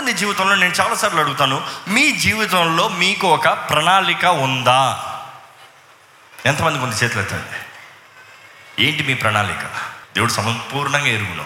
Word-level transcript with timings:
ఎంతమంది 0.00 0.18
జీవితంలో 0.18 0.54
నేను 0.54 0.72
చాలాసార్లు 0.72 1.20
అడుగుతాను 1.20 1.66
మీ 1.88 2.12
జీవితంలో 2.12 2.88
మీకు 2.88 3.34
ఒక 3.34 3.48
ప్రణాళిక 3.48 4.24
ఉందా? 4.24 5.04
ఎంతమందికి 6.46 6.84
ఉంది 6.84 6.96
చేతులు 6.96 7.20
ఎత్తండి? 7.20 7.58
ఏంటి 8.86 9.02
మీ 9.02 9.14
ప్రణాళిక? 9.14 9.58
దేవుడు 10.14 10.32
సంపూర్ణంగా 10.32 11.06
ఎరుగును. 11.06 11.44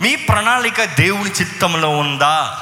మీ 0.00 0.16
ప్రణాళిక 0.16 0.84
దేవుని 0.84 1.30
చిత్తంలో 1.30 1.88
ఉందా? 1.88 2.60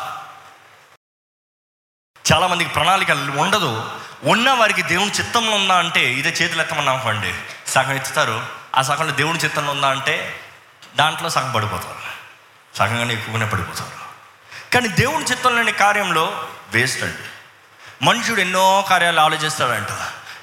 చాలామందికి 2.33 2.71
ప్రణాళిక 2.71 3.11
ఉండదు. 3.11 3.90
ఉన్న 4.24 4.51
వారికి 4.51 4.83
దేవుని 4.83 5.11
చిత్తంలో 5.11 5.56
ఉందా 5.56 5.79
అంటే 5.79 6.15
ఇదే 6.15 6.29
చేతులు 6.29 6.63
ఎత్తమన్నా 6.63 6.93
అనుకోండి 6.93 7.35
సగం 7.67 7.93
ఎత్తుతారు. 7.93 8.47
ఆ 8.77 8.83
సగంలో 8.83 9.13
దేవుని 9.13 9.38
చిత్తంలో 9.38 9.72
ఉందా 9.72 9.88
అంటే 9.88 10.40
దాంట్లో 10.97 11.31
సగం 11.31 11.53
పడిపోతారు. 11.53 12.06
సగంగానే 12.77 13.15
ఎక్కువగానే 13.15 13.47
పడిపోతారు. 13.47 14.06
కానీ 14.74 14.88
దేవుని 14.88 15.24
చిత్తంలోని 15.24 15.72
కార్యంలో 15.72 16.48
వేస్ట్ 16.73 17.02
అండి. 17.02 17.19
మనుషుడు 18.05 18.41
ఎన్నో 18.41 18.87
కార్యాలు 18.91 19.20
ఆలోచిస్తాడంట. 19.20 19.88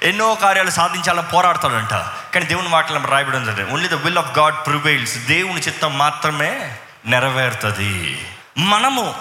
ఎన్నో 0.02 0.34
కార్యాలు 0.34 0.70
సాధించాలని 0.70 1.26
పోరాడతాడంట. 1.28 1.90
కానీ 2.34 2.46
దేవుని 2.46 2.68
మాటలు 2.68 3.06
రాయబడి 3.06 3.62
only 3.62 3.88
the 3.88 3.94
will 3.94 4.18
of 4.18 4.38
God 4.38 4.66
prevails 4.66 5.16
దేవుని 5.16 5.60
చిత్తం 5.60 5.98
మాత్రమే 5.98 6.78
నెరవేరుతుంది. 7.06 8.28
మనము 8.58 9.14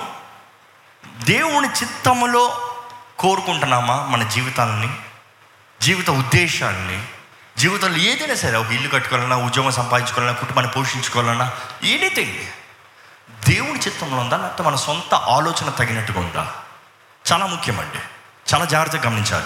దేవుని 1.23 1.67
చిత్తములో 1.67 2.75
కోరుకుంటున్నామా? 3.19 4.05
మన 4.09 4.29
జీవితాలని 4.29 4.89
జీవిత 5.81 6.09
ఉద్దేశాన్ని 6.09 7.05
జీవితంలో 7.57 7.97
ఏదైనా 7.97 8.35
సరే 8.35 8.57
ఒక 8.57 8.71
ఇల్లు 8.71 8.89
కట్టుకోవాలన్నా 8.89 9.37
ఉద్యోగం 9.37 9.71
సంపాదించుకోవాలన్నా 9.71 10.41
కుటుంబాన్ని 10.41 10.73
పోషించుకోవాలన్నా 10.73 11.51
ఎనీథింగ్ 11.83 12.47
దేవుని 13.29 13.79
చిత్తంలో 13.79 14.17
ఉందా? 14.17 14.37
లేకపోతే 14.37 14.63
మన 14.63 14.75
సొంత 14.75 15.13
ఆలోచన 15.13 15.69
తగినట్టుగా 15.69 16.19
ఉందా? 16.19 16.51
చాలా 17.31 17.45
ముఖ్యమండి. 17.45 17.99
చాలా 18.53 18.65
జాగ్రత్తగా 18.65 19.01
గమనించాలి. 19.05 19.45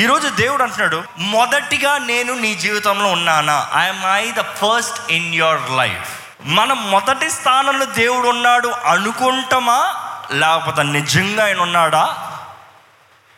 ఈరోజు 0.00 0.28
దేవుడు 0.28 0.62
అంటున్నాడు 0.62 1.04
మొదటిగా 1.18 1.98
నేను 1.98 2.34
నీ 2.34 2.54
జీవితంలో 2.54 3.12
ఉన్నానా? 3.12 3.68
I'm 3.76 4.04
I 4.04 4.32
the 4.32 4.40
first 4.40 5.12
in 5.12 5.34
your 5.34 5.70
life 5.70 6.20
మనం 6.42 6.90
మొదటి 6.90 7.30
స్థానంలో 7.30 7.84
దేవుడు 7.84 8.28
ఉన్నాడు 8.28 8.68
అనుకుంటామా? 8.68 9.94
లేకపోతే 10.30 10.82
నిజంగా 10.82 11.44
ఆయన 11.44 11.60
ఉన్నాడా? 11.60 12.30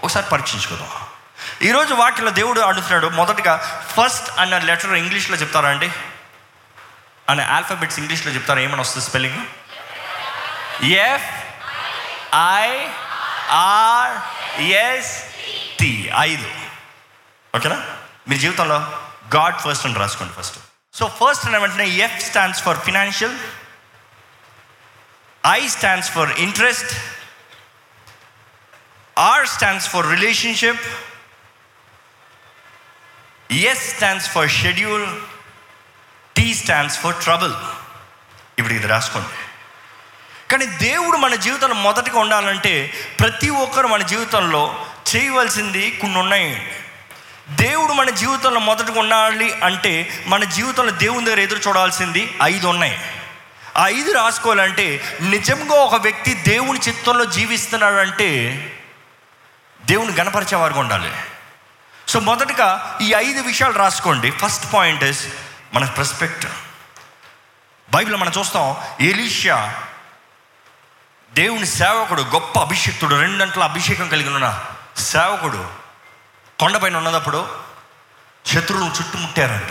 ఒకసారి 0.05 0.27
పరీక్షించుకుందాం. 0.27 0.89
ఈరోజు 1.63 1.95
వాక్యలో 1.95 2.31
దేవుడు 2.31 2.61
అడుగుతున్నాడు 2.61 3.07
మొదటిగా 3.07 3.85
ఫస్ట్ 3.97 4.41
అన్న 4.41 4.59
లెటర్ 4.59 4.93
ఇంగ్లీష్లో 4.93 5.37
చెప్తారా 5.37 5.69
అండి? 5.69 5.91
అనే 7.31 7.45
ఆల్ఫాబెట్స్ 7.57 7.99
ఇంగ్లీష్లో 7.99 8.33
చెప్తారు? 8.33 8.61
ఏమని 8.67 8.81
వస్తుంది 8.81 9.07
spelling? 9.07 9.41
F 11.09 11.29
I 12.35 12.69
R 13.51 14.15
S 14.85 15.13
T 15.81 15.91
ఐదు. 16.21 16.49
ఓకేనా? 17.57 17.79
మీ 18.29 18.39
జీవితంలో 18.45 18.79
గాడ్ 19.37 19.59
ఫస్ట్ 19.65 19.87
అని 19.87 19.99
రాసుకోండి 20.03 20.35
ఫస్ట్ 20.39 20.57
సో 20.99 21.07
ఫస్ట్ 21.21 21.47
అనే 21.47 21.59
వెంటనే 21.59 21.87
F 22.07 22.19
stands 22.29 22.63
for 22.67 22.79
financial 22.87 23.37
I 25.45 25.61
stands 25.77 26.11
for 26.11 26.31
interest 26.47 26.93
R 29.19 29.47
stands 29.47 29.89
for 29.89 30.07
relationship 30.15 30.85
S 33.71 33.85
stands 33.97 34.29
for 34.31 34.51
schedule 34.51 35.07
T 36.47 36.55
stands 36.55 36.99
for 36.99 37.15
trouble 37.15 37.55
ఇప్పుడు 38.59 38.75
ఇది 38.75 38.87
రాసుకోండి. 38.87 39.29
కానీ 40.51 40.67
దేవుడు 40.67 41.17
మన 41.17 41.35
జీవితంలో 41.35 41.75
మొదటిగా 41.75 42.21
ఉండాలంటే 42.21 42.93
ప్రతి 43.21 43.51
ఒక్కరు 43.51 43.87
మన 43.87 44.03
జీవితంలో 44.03 44.87
చేయవలసింది 45.17 45.91
కొన్ని 45.91 46.19
ఉన్నాయి. 46.19 46.83
దేవుడు 47.51 47.93
మన 47.93 48.11
జీవితంలో 48.11 48.61
మొదటగా 48.61 49.01
ఉండాలి 49.01 49.55
అంటే 49.55 50.25
మన 50.27 50.45
జీవితంలో 50.45 50.91
దేవుని 50.91 51.27
దగ్గర 51.27 51.41
ఎదురు 51.41 51.61
చూడాల్సింది 51.69 52.37
ఐదు 52.43 52.67
ఉన్నాయి. 52.67 53.23
ఆ 53.77 53.89
ఐదు 53.89 54.13
రాసుకోవాలంటే 54.13 55.19
నిజంగా 55.21 55.75
ఒక 55.75 55.95
వ్యక్తి 55.95 56.35
దేవుని 56.35 56.79
చిత్తంలో 56.89 57.25
జీవిస్తున్నాడంటే 57.25 58.31
దేవుని 59.85 60.13
గణపరిచే 60.13 60.57
ఉండాలి. 60.57 61.13
సో 62.09 62.21
మొదటగా 62.21 62.99
ఈ 63.03 63.15
ఐదు 63.17 63.43
విషయాలు 63.43 63.73
రాసుకోండి. 63.73 64.31
ఫస్ట్ 64.31 64.75
పాయింట్ 64.75 65.05
ఇస్ 65.05 65.29
మన 65.77 65.85
ప్రెస్పెక్ట్ 65.85 66.47
బైబిల్ 67.91 68.17
మనం 68.17 68.33
చూస్తాం 68.39 68.77
ఎలీషియా 69.01 69.75
దేవుని 71.33 71.67
సేవకుడు 71.67 72.23
గొప్ప 72.23 72.59
అభిషిక్తుడు 72.59 73.15
రెండంట్ల 73.15 73.63
అభిషేకం 73.63 74.09
కలిగిన 74.09 74.35
ఉన్న 74.35 74.65
సేవకుడు 74.97 75.69
కొండపైన 76.61 76.97
ఉన్నదప్పుడు 76.97 77.57
శత్రువులు 78.47 78.85
చుట్టుముట్టారంట. 78.85 79.71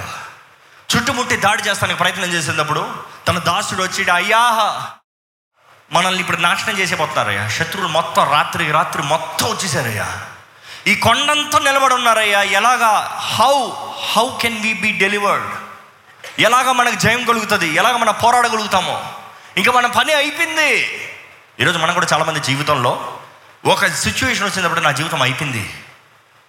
చుట్టుముట్టి 0.96 1.36
దాడి 1.36 1.64
చేస్తానికి 1.64 2.00
ప్రయత్నం 2.00 2.26
చేసేటప్పుడు 2.26 2.96
తన 3.28 3.38
దాసుడు 3.40 3.84
వచ్చి 3.84 4.12
అయ్యా 4.12 4.82
మనల్ని 5.92 6.22
ఇప్పుడు 6.22 6.38
నాశనం 6.38 6.80
చేసేపోతున్నారయ్యా. 6.80 7.50
శత్రువులు 7.50 7.88
మొత్తం 7.88 8.32
రాత్రి 8.32 8.72
రాత్రి 8.72 9.04
మొత్తం 9.04 9.48
వచ్చేసారయ్యా. 9.48 10.26
ఈ 10.88 10.96
కొండంతా 10.96 11.60
నిలబడి 11.60 11.94
ఉన్నారయ్యా. 11.94 12.42
ఎలాగా? 12.42 13.22
How 13.36 13.70
how 14.14 14.38
can 14.42 14.62
we 14.62 14.74
be 14.74 14.92
delivered 14.92 15.65
ఎలాగ 16.40 16.72
మనకు 16.72 16.96
జయం 16.96 17.26
కలుగుతుంది? 17.26 17.68
ఎలాగ 17.68 17.98
మనం 17.98 18.14
పోరాడగలుగుతామో? 18.24 19.14
ఇంకా 19.58 19.72
మన 19.72 19.88
పని 19.88 20.14
అయిపోయింది. 20.14 21.00
ఈరోజు 21.60 21.78
మనం 21.78 21.94
కూడా 21.94 22.08
చాలామంది 22.14 22.40
జీవితంలో 22.40 23.18
ఒక 23.66 23.86
సిచ్యువేషన్ 23.86 24.46
వచ్చినప్పుడు 24.46 24.80
నా 24.80 24.92
జీవితం 24.92 25.22
అయిపోయింది. 25.22 25.74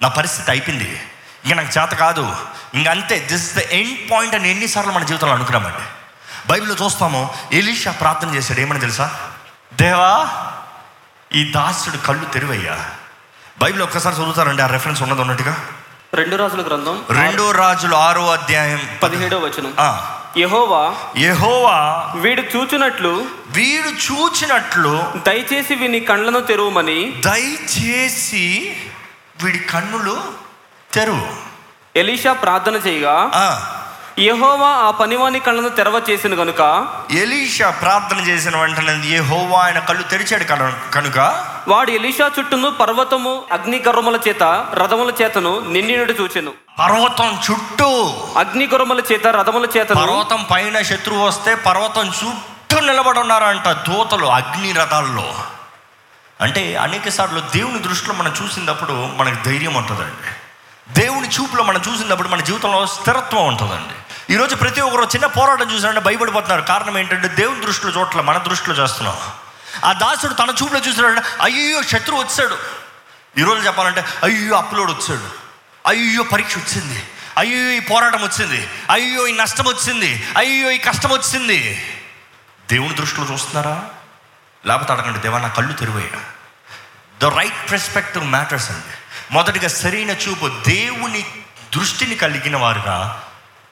నా 0.02 0.08
పరిస్థితి 0.08 0.50
అయిపోయింది. 0.50 1.02
ఇంకా 1.44 1.62
నాకు 1.62 1.78
చేత 1.78 1.88
కాదు. 1.88 2.36
ఇంక 2.74 2.88
అంతే. 2.88 3.18
This 3.18 3.34
is 3.34 3.54
the 3.54 3.58
end 3.58 4.10
point 4.10 4.34
అని 4.34 4.50
ఎన్నిసార్లు 4.50 4.92
మన 4.92 5.04
జీవితంలో 5.04 5.34
అనుకున్నామండి. 5.34 5.84
బైబిల్లో 6.48 6.84
చూస్తాము 6.84 7.34
ఎలీషా 7.52 7.90
ప్రార్థన 7.90 8.34
చేశాడు. 8.34 8.60
ఏమని 8.60 8.80
తెలుసా? 8.80 9.32
దేవా 9.74 10.28
ఈ 11.34 11.52
దాసుడు 11.52 11.96
కళ్ళు 11.96 12.24
తెరువయ్యా. 12.24 12.90
బైబిల్ 13.58 13.82
ఒక్కసారి 13.82 14.16
చదువుతారండి 14.16 14.62
ఆ 14.62 14.66
రెఫరెన్స్ 14.66 15.02
ఉన్నది 15.02 15.20
ఉన్నట్టుగా? 15.20 15.66
రెండు 16.14 16.36
రాజుల 16.36 16.66
గ్రంథం 16.66 17.04
రెండో 17.10 17.50
రాజులు 17.50 17.94
ఆరో 17.94 18.26
అధ్యాయం. 18.30 18.80
పదిహేడో 19.02 19.38
వచనం. 19.38 19.72
యహోవా 20.38 20.94
యెహోవా 21.16 22.12
వీడు 22.14 22.42
చూచునట్లు 22.56 23.26
వీడు 23.46 23.88
చూచినట్లు 23.88 25.04
దయచేసి 25.26 25.74
వీని 25.74 26.00
కండ్లను 26.00 26.40
తెరువమని 26.40 27.22
దయచేసి 27.26 28.76
వీడి 29.42 29.58
కన్నులు 29.58 30.22
తెరువు. 30.92 31.28
ఎలీషా 31.96 32.32
ప్రార్థన 32.32 32.74
చేయగా 32.74 33.30
యహోవా 34.18 34.68
ఆ 34.68 34.90
పనివాని 34.90 35.40
కళ్ళను 35.40 35.68
తెరవ 35.68 36.02
చేసిన 36.10 36.34
గనుక. 36.34 36.88
ఎలీషా 37.10 37.70
ప్రార్థన 37.70 38.16
చేసిన 38.16 38.56
వెంటనే 38.56 39.08
యెహోవా 39.08 39.60
ఆయన 39.60 39.78
కళ్ళు 39.78 40.02
తెరిచాడు 40.02 40.44
కను- 40.44 40.90
కనుక. 40.90 41.46
వాడు 41.68 41.90
ఎలీషా 41.90 42.30
చుట్టూను 42.38 42.70
పర్వతము 42.70 43.42
అగ్ని 43.52 43.82
గర్వముల 43.88 44.18
చేత 44.28 44.42
రథముల 44.74 45.12
చేతను 45.22 45.60
నిండినట్టు 45.60 46.22
చూచెను. 46.22 46.52
పర్వతం 46.78 47.40
చుట్టూ. 47.50 48.14
అగ్ని 48.38 48.66
గర్వముల 48.66 49.02
చేత 49.12 49.26
రథముల 49.26 49.66
చేతను 49.76 50.06
పర్వతం 50.06 50.46
పైన 50.50 50.82
శత్రువు 50.82 51.26
వస్తే 51.26 51.54
పర్వతం 51.54 52.08
చుట్టూ 52.08 52.80
నిలబడి 52.80 53.18
ఉన్నారంట 53.18 53.68
దూతలు 53.68 54.26
అగ్ని 54.26 54.72
రథాల్లో. 54.72 55.34
అంటే 56.40 56.76
అనేక 56.76 57.08
సార్లు 57.08 57.40
దేవుని 57.40 57.78
దృష్టిలో 57.78 58.14
మనం 58.14 58.34
చూసినప్పుడు 58.42 59.08
మనకు 59.16 59.44
ధైర్యం 59.44 59.74
ఉంటుందండి. 59.74 60.32
దేవుని 61.00 61.28
చూపులో 61.28 61.64
మనం 61.64 61.80
చూసినప్పుడు 61.88 62.28
మన 62.28 62.40
జీవితంలో 62.40 62.86
స్థిరత్వం 62.86 63.46
ఉంటుందండి. 63.46 64.05
ఈరోజు 64.30 64.54
ప్రతి 64.54 64.80
ఒక్కరు 64.80 65.02
చిన్న 65.02 65.26
పోరాటం 65.26 65.74
చూసారంటే 65.74 66.00
భయపడిపోతున్నారు. 66.00 66.60
కారణం 66.60 66.98
ఏంటంటే 66.98 67.28
దేవుని 67.28 67.66
దృష్టిలో 67.66 67.92
చూడట్లే 67.92 68.22
మన 68.22 68.38
దృష్టిలో 68.38 68.76
చేస్తున్నాం. 68.76 69.16
ఆ 69.84 69.92
దాసుడు 69.92 70.34
తన 70.34 70.54
చూపులో 70.62 70.80
చూసినాడంటే 70.80 71.22
అయ్యో 71.42 71.82
శత్రువు 71.82 72.22
వచ్చాడు. 72.22 72.58
ఈరోజు 73.38 73.66
చెప్పాలంటే 73.66 74.04
అయ్యో 74.22 74.56
అప్లోడ్ 74.56 74.90
వచ్చాడు. 74.90 75.30
అయ్యో 75.88 76.22
పరీక్ష 76.22 76.58
వచ్చింది. 76.58 77.02
అయ్యో 77.38 77.70
ఈ 77.70 77.80
పోరాటం 77.80 78.22
వచ్చింది. 78.22 78.68
అయ్యో 78.90 79.26
ఈ 79.26 79.32
నష్టం 79.32 79.64
వచ్చింది. 79.64 80.26
అయ్యో 80.36 80.70
ఈ 80.70 80.78
కష్టం 80.78 81.10
వచ్చింది. 81.12 81.90
దేవుని 82.70 82.94
దృష్టిలో 82.94 83.26
చూస్తున్నారా? 83.32 83.82
లేకపోతే 84.66 84.92
అడగండి 84.92 85.18
దేవా 85.18 85.38
నా 85.38 85.48
కళ్ళు 85.48 85.72
తెరువయ్యా 85.72 86.20
ద 87.22 87.24
రైట్ 87.24 87.72
పర్స్పెక్టివ్ 87.72 88.24
మ్యాటర్స్ 88.24 88.70
అండి. 88.70 88.94
మొదటిగా 89.34 89.68
సరైన 89.68 90.10
చూపు 90.10 90.48
దేవుని 90.68 91.26
దృష్టిని 91.76 92.14
కలిగిన 92.14 92.56
వారుగా 92.56 93.25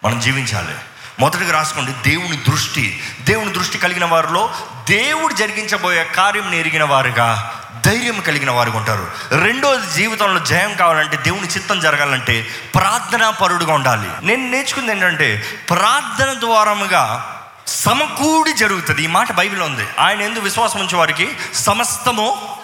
మనం 0.05 0.21
జీవించాలి. 0.21 0.75
మొదటిగా 1.21 1.53
రాసుకోండి 1.53 1.93
దేవుని 1.93 2.37
దృష్టి. 2.37 3.03
దేవుని 3.21 3.53
దృష్టి 3.53 3.79
కలిగిన 3.79 4.05
వారిలో 4.05 4.55
దేవుడు 4.89 5.35
జరిగించబోయే 5.35 6.05
కార్యం 6.05 6.55
ఎరిగిన 6.55 6.85
వారుగా 6.85 7.61
ధైర్యం 7.87 8.21
కలిగిన 8.21 8.51
వారుగా 8.51 8.79
ఉంటారు. 8.79 9.11
రెండోది 9.43 9.93
జీవితంలో 9.93 10.45
జయం 10.45 10.75
కావాలంటే 10.75 11.17
దేవుని 11.17 11.47
చిత్తం 11.47 11.81
జరగాలంటే 11.81 12.43
ప్రార్థనా 12.75 13.31
పరుడుగా 13.31 13.75
ఉండాలి. 13.75 14.11
నేను 14.23 14.51
నేర్చుకుంది 14.51 14.93
ఏంటంటే 14.93 15.37
ప్రార్థన 15.71 16.33
ద్వారముగా 16.33 17.31
సమకూడి 17.67 18.53
జరుగుతుంది. 18.53 19.03
ఈ 19.03 19.07
మాట 19.07 19.33
బైబిల్లో 19.33 19.67
ఉంది. 19.67 19.87
ఆయన 19.99 20.21
ఎందుకు 20.21 20.45
విశ్వాసం 20.45 20.81
ఉంచే 20.81 20.97
వారికి 20.97 21.37
సమస్తము 21.55 22.57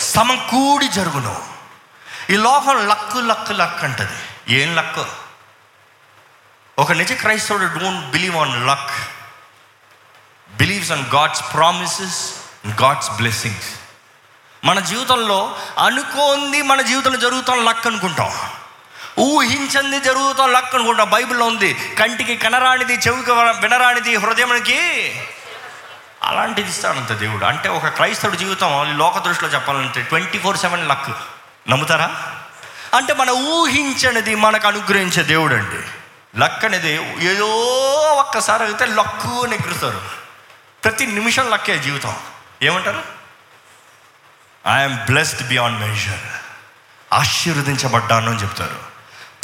సమకూడి 0.00 0.88
జరుగును. 0.88 1.42
ఈ 2.30 2.36
లోకం 2.36 2.88
లక్కు 2.88 3.18
లక్కు 3.18 3.52
లక్ 3.52 3.84
అంటది. 3.84 4.54
ఏం 4.54 4.74
లక్కు? 4.74 5.23
ఒక 6.78 6.92
నిజ 6.92 7.12
క్రైస్తవుడు 7.12 7.64
don't 7.64 8.06
believe 8.06 8.36
on 8.36 8.66
luck 8.66 9.08
believes 10.56 10.92
on 10.92 11.04
God's 11.14 11.42
promises 11.54 12.32
God's 12.82 13.10
blessings 13.10 13.68
మన 14.66 14.80
జీవితంలో 14.80 15.56
అనుకోంది 15.78 16.62
మన 16.62 16.80
జీవితంలో 16.80 17.16
జరుగుతాం 17.16 17.64
లక్ 17.64 17.86
అనుకుంటాం. 17.86 18.32
ఊహించింది 19.18 20.00
జరుగుతాం 20.00 20.52
లక్ 20.52 20.74
అనుకుంటాం. 20.74 21.10
బైబిల్లో 21.10 21.46
ఉంది 21.46 21.74
కంటికి 21.74 22.36
కనరానిది 22.36 22.94
చెవికి 22.94 23.30
వినరానిది 23.30 24.16
హృదయానికి 24.16 24.78
అలాంటిది 26.22 26.70
ఇస్తాడంత 26.70 27.12
దేవుడు. 27.12 27.44
అంటే 27.44 27.68
ఒక 27.68 27.86
క్రైస్తవుడి 27.86 28.36
జీవితం 28.36 28.98
లోక 28.98 29.18
దృష్టిలో 29.18 29.50
చెప్పాలంటే 29.50 30.02
ట్వంటీ 30.02 30.38
ఫోర్ 30.38 30.56
సెవెన్ 30.56 30.88
లక్ 30.88 31.10
నమ్ముతారా? 31.70 32.32
అంటే 32.94 33.14
మన 33.14 33.30
ఊహించనిది 33.30 34.34
మనకు 34.34 34.68
అనుగ్రహించే 34.68 35.22
దేవుడు 35.22 35.54
అండి 35.54 36.03
లక్ 36.38 36.64
అనేది 36.64 37.22
ఏదో 37.24 37.46
ఒక్కసారి 38.18 38.64
అయితే 38.64 38.86
లక్కు 38.86 39.42
అని 39.44 39.54
ఎగురుతారు. 39.54 40.00
ప్రతి 40.84 41.06
నిమిషం 41.06 41.50
లక్కే 41.50 41.78
జీవితం. 41.78 42.16
ఏమంటారు? 42.62 43.02
ఐఎమ్ 44.78 44.96
బ్లెస్డ్ 44.96 45.48
బియాండ్ 45.48 45.80
మెజర్ 45.80 46.18
ఆశీర్వదించబడ్డాను 47.12 48.30
అని 48.30 48.42
చెప్తారు. 48.42 48.94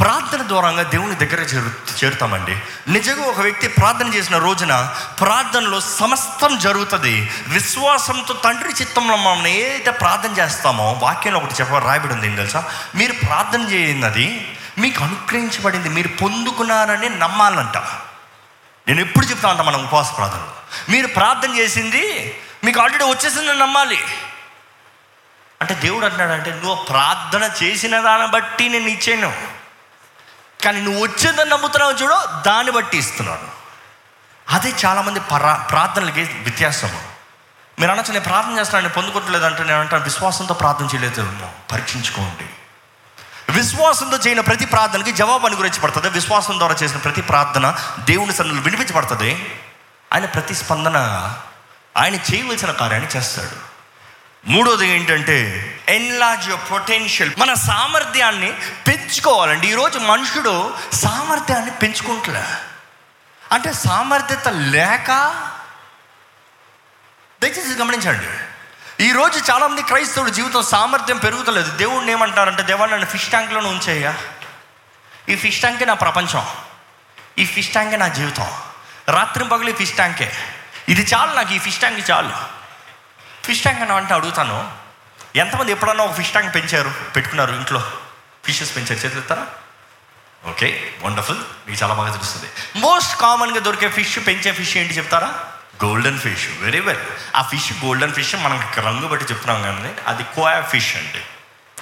ప్రార్థన 0.01 0.49
ద్వారంగా 0.49 0.83
దేవుని 0.83 1.15
దగ్గర 1.15 1.41
చేరు 1.41 1.71
చేరుతామండి. 2.05 2.59
నిజంగా 2.89 3.23
ఒక 3.23 3.41
వ్యక్తి 3.41 3.69
ప్రార్థన 3.69 4.15
చేసిన 4.15 4.39
రోజున 4.39 4.95
ప్రార్థనలో 5.21 5.81
సమస్తం 5.81 6.59
జరుగుతుంది. 6.59 7.31
విశ్వాసంతో 7.47 8.35
తండ్రి 8.35 8.69
చిత్తంలో 8.69 9.17
మనం 9.17 9.47
ఏదైతే 9.47 9.91
ప్రార్థన 9.91 10.41
చేస్తామో 10.41 10.93
వాక్యంలో 10.93 11.41
ఒకటి 11.41 11.55
చెప్ప 11.55 11.77
రాయబడి 11.77 12.13
ఉంది 12.13 12.27
ఏం 12.27 12.37
తెలుసా? 12.37 12.73
మీరు 12.95 13.13
ప్రార్థన 13.13 13.61
చేయనది 13.61 14.57
మీకు 14.81 15.05
అనుగ్రహించబడింది 15.05 15.89
మీరు 15.89 16.09
పొందుకున్నారని 16.09 17.09
నమ్మాలంట. 17.09 17.77
నేను 18.89 19.01
ఎప్పుడు 19.01 19.27
చెప్తా 19.27 19.49
ఉంటా 19.49 19.63
మన 19.63 19.77
ఉపవాస 19.77 20.17
ప్రార్థనలు. 20.17 20.91
మీరు 20.91 21.07
ప్రార్థన 21.07 21.57
చేసింది 21.57 22.35
మీకు 22.65 22.81
ఆల్రెడీ 22.81 23.05
వచ్చేసిందని 23.05 23.59
నమ్మాలి. 23.59 24.05
అంటే 25.61 25.75
దేవుడు 25.75 26.05
అంటున్నాడంటే 26.05 26.51
నువ్వు 26.51 26.75
ప్రార్థన 26.75 27.51
చేసిన 27.63 28.01
దాన్ని 28.01 28.29
బట్టి 28.29 28.69
నేను 28.69 28.89
ఇచ్చాను. 28.89 29.49
కానీ 30.65 30.81
నువ్వు 30.81 31.03
వచ్చేదని 31.03 31.51
నమ్ముతున్నావు 31.51 31.93
చూడు 31.93 32.43
దాన్ని 32.47 32.73
బట్టి 32.73 32.99
ఇస్తున్నాను. 32.99 33.49
అదే 34.49 34.75
చాలామంది 34.85 35.21
పరా 35.21 35.55
ప్రార్థనలకి 35.55 36.23
వ్యత్యాసం 36.23 37.01
మీరు 37.79 37.91
అనొచ్చు 37.91 38.13
నేను 38.13 38.25
ప్రార్థన 38.25 38.59
చేస్తున్నాను 38.59 38.87
నేను 38.87 38.95
పొందుకోవట్లేదు 38.95 39.45
అంటే 39.45 39.65
నేను 39.65 39.81
అంటాను 39.81 40.05
విశ్వాసంతో 40.05 40.55
ప్రార్థన 40.55 40.85
చేయలేదు 40.85 41.49
పరీక్షించుకోండి 41.73 42.45
విశ్వాసంతో 43.51 44.17
చేయని 44.17 44.43
ప్రతి 44.43 44.67
ప్రార్థనకి 44.67 45.13
జవాబు 45.13 45.47
అనుగ్రహించబడుతుంది 45.47 46.09
విశ్వాసం 46.09 46.59
ద్వారా 46.59 46.77
చేసిన 46.83 46.97
ప్రతి 46.97 47.23
ప్రార్థన 47.23 47.79
దేవుని 47.99 48.35
సన్నులు 48.35 48.61
వినిపించబడుతుంది 48.61 49.61
ఆయన 50.13 50.25
ప్రతి 50.25 50.55
స్పందన 50.55 50.97
ఆయన 51.97 52.15
చేయవలసిన 52.15 52.71
కార్యాన్ని 52.71 53.11
చేస్తాడు. 53.17 53.71
మూడోది 54.51 54.89
ఏంటంటే 54.89 55.37
ఎన్లార్జ్ 55.89 56.49
యువర్ 56.49 56.71
పొటెన్షియల్ 56.71 57.33
మన 57.39 57.55
సామర్థ్యాన్ని 57.55 58.53
పెంచుకోవాలండి. 58.87 59.69
ఈరోజు 59.69 59.99
మనుషుడు 59.99 60.75
సామర్థ్యాన్ని 60.93 61.71
పెంచుకుంటలే. 61.71 62.45
అంటే 63.53 63.73
సామర్థ్యత 63.73 64.49
లేక 64.49 65.09
దయచేసి 67.43 67.79
గమనించండి. 67.81 68.50
ఈరోజు 69.01 69.53
చాలామంది 69.53 69.83
క్రైస్తవుడు 69.83 70.31
జీవితం 70.31 70.63
సామర్థ్యం 70.63 71.19
పెరుగుతలేదు. 71.19 71.77
దేవుడిని 71.77 72.13
ఏమంటారంటే 72.13 72.63
దేవా 72.63 72.87
నన్ను 72.87 73.07
ఫిష్ 73.07 73.29
ట్యాంక్లోనే 73.29 73.69
ఉంచేయ్యా. 73.69 74.17
ఈ 75.29 75.37
ఫిష్ 75.37 75.61
ట్యాంకే 75.61 75.85
నా 75.85 75.95
ప్రపంచం. 75.95 76.47
ఈ 77.39 77.45
ఫిష్ 77.47 77.69
ట్యాంకే 77.69 77.97
నా 77.97 78.09
జీవితం. 78.09 78.49
రాత్రి 79.09 79.45
పగలు 79.45 79.71
ఈ 79.71 79.73
ఫిష్ 79.73 79.93
ట్యాంకే 79.93 80.33
ఇది 80.89 81.07
చాలు 81.15 81.33
నాకు 81.33 81.55
ఈ 81.55 81.59
ఫిష్ 81.59 81.79
ట్యాంక్ 81.79 82.11
చాలు. 82.11 82.31
ఫిష్ 83.45 83.63
ట్యాంక్ 83.63 83.81
అని 83.81 83.93
అంటే 83.93 84.15
అడుగుతాను. 84.15 84.73
ఎంతమంది 85.37 85.73
ఎప్పుడన్నా 85.73 86.05
ఒక 86.05 86.15
ఫిష్ 86.15 86.31
ట్యాంక్ 86.31 86.55
పెంచారు? 86.55 86.95
పెట్టుకున్నారు 87.17 87.53
ఇంట్లో. 87.53 87.93
ఫిషెస్ 88.45 88.77
పెంచారు. 88.77 89.07
చేతులుతారా 89.07 89.47
ఓకే 90.51 90.95
వండర్ఫుల్. 91.03 91.39
మీకు 91.69 91.83
చాలా 91.83 91.95
బాగా 91.95 92.13
తెలుస్తుంది. 92.13 92.47
మోస్ట్ 92.77 93.21
కామన్గా 93.21 93.59
దొరికే 93.59 93.89
ఫిష్ 93.89 94.27
పెంచే 94.27 94.53
ఫిష్ 94.53 94.77
ఏంటి 94.77 94.95
చెప్తారా? 94.95 95.45
గోల్డెన్ 95.85 96.19
ఫిష్ 96.19 96.49
వెరీ 96.61 96.81
వెల్ 96.81 97.01
ఆ 97.37 97.43
ఫిష్ 97.43 97.73
గోల్డెన్ 97.85 98.15
ఫిష్ 98.15 98.35
మనకి 98.35 98.81
రంగు 98.81 99.09
బట్టి 99.09 99.27
చెప్తున్నాం 99.27 99.63
కానీ 99.63 99.95
అది 100.07 100.23
కోయా 100.23 100.61
ఫిష్ 100.61 100.97
అండి. 100.97 101.25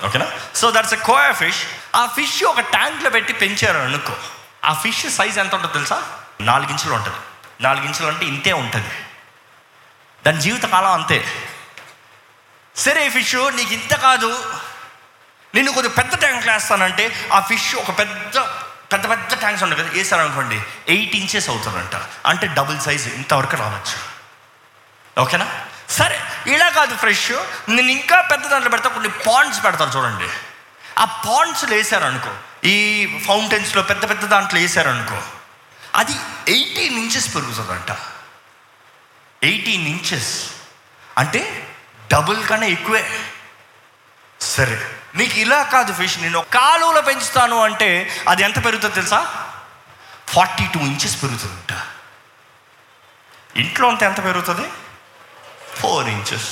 ఓకేనా 0.07 0.27
so 0.55 0.71
that's 0.71 0.95
a 0.95 0.97
koi 0.97 1.33
fish 1.33 1.63
ఆ 1.97 2.07
ఫిష్ 2.07 2.45
ఒక 2.45 2.61
ట్యాంక్లో 2.61 3.11
పెట్టి 3.11 3.33
పెంచారు 3.33 3.79
అనుకో. 3.79 4.17
ఆ 4.65 4.73
ఫిష్ 4.73 5.09
సైజ్ 5.11 5.39
ఎంత 5.39 5.55
ఉంటుందో 5.55 5.73
తెలుసా? 5.73 6.03
నాలుగించులు 6.41 6.95
ఉంటుంది. 6.95 7.17
నాలుగించులు 7.61 8.07
అంటే 8.07 8.27
ఇంతే 8.27 8.53
ఉంటుంది. 8.53 8.91
దాని 10.27 10.41
జీవితకాలం 10.41 10.93
అంతే. 10.93 11.49
సరే 12.77 13.09
ఫిష్ 13.09 13.35
నీకు 13.35 13.73
ఇంత 13.73 13.95
కాదు. 13.95 14.55
నిన్ను 15.55 15.73
కొద్దిగా 15.73 15.95
పెద్ద 15.95 16.15
ట్యాంక్ 16.15 16.49
వేస్తానంటే 16.49 17.31
ఆ 17.33 17.41
ఫిష్ 17.41 17.75
ఒక 17.75 17.99
పెద్ద 17.99 18.39
పెద్ద 18.93 19.11
పెద్ద 19.11 19.35
ట్యాంక్స్ 19.35 19.63
ఉండవు 19.63 19.79
కదా 19.79 19.89
వేసారు 19.89 20.21
అనుకోండి 20.21 20.63
ఎయిట్ 20.89 21.17
ఇంచెస్ 21.17 21.51
అవుతుందంట. 21.51 21.95
అంటే 22.27 22.47
డబుల్ 22.47 22.81
సైజ్ 22.81 23.15
ఇంతవరకు 23.15 23.57
రావచ్చు. 23.57 24.19
ఓకేనా? 25.23 25.67
సరే 25.89 26.21
ఇలా 26.47 26.69
కాదు 26.69 26.97
ఫ్రెష్. 26.97 27.33
నేను 27.69 27.91
ఇంకా 27.91 28.21
పెద్ద 28.21 28.47
దాంట్లో 28.47 28.71
పెడతా 28.71 28.89
కొన్ని 28.89 29.09
పాండ్స్ 29.09 29.65
పెడతారు 29.65 29.99
చూడండి. 29.99 30.29
ఆ 30.99 31.05
పాండ్స్లో 31.05 31.77
వేసారనుకో 31.77 32.35
ఈ 32.65 33.07
ఫౌంటైన్స్లో 33.27 33.83
పెద్ద 33.83 34.11
పెద్ద 34.11 34.25
దాంట్లో 34.25 34.61
వేసారనుకో 34.61 35.23
అది 35.95 36.13
ఎయిటీన్ 36.49 36.99
ఇంచెస్ 36.99 37.35
పెరుగుతుందంట. 37.35 37.97
Eighteen 39.45 39.87
inches. 39.87 40.51
అంటే 41.19 41.75
డబుల్ 42.13 42.47
కన్నా 42.47 42.67
ఎక్కువే. 42.67 43.31
సరే. 44.41 44.98
నీకు 45.19 45.39
ఇలా 45.39 45.63
కాదు 45.63 45.93
ఫిష్ 45.93 46.19
నేను 46.19 46.41
కాలువలో 46.41 47.01
పెంచుతాను 47.01 47.63
అంటే 47.63 48.11
అది 48.29 48.43
ఎంత 48.43 48.65
పెరుగుతుందో 48.65 48.95
తెలుసా? 48.95 49.45
ఫార్టీ 50.29 50.67
టూ 50.67 50.81
ఇంచెస్ 50.81 51.23
పెరుగుతుందంట. 51.23 51.81
ఇంట్లో 53.57 53.89
ఉంటే 53.89 54.07
ఎంత 54.07 54.25
పెరుగుతుంది? 54.25 54.69
Four 55.77 56.09
inches. 56.09 56.49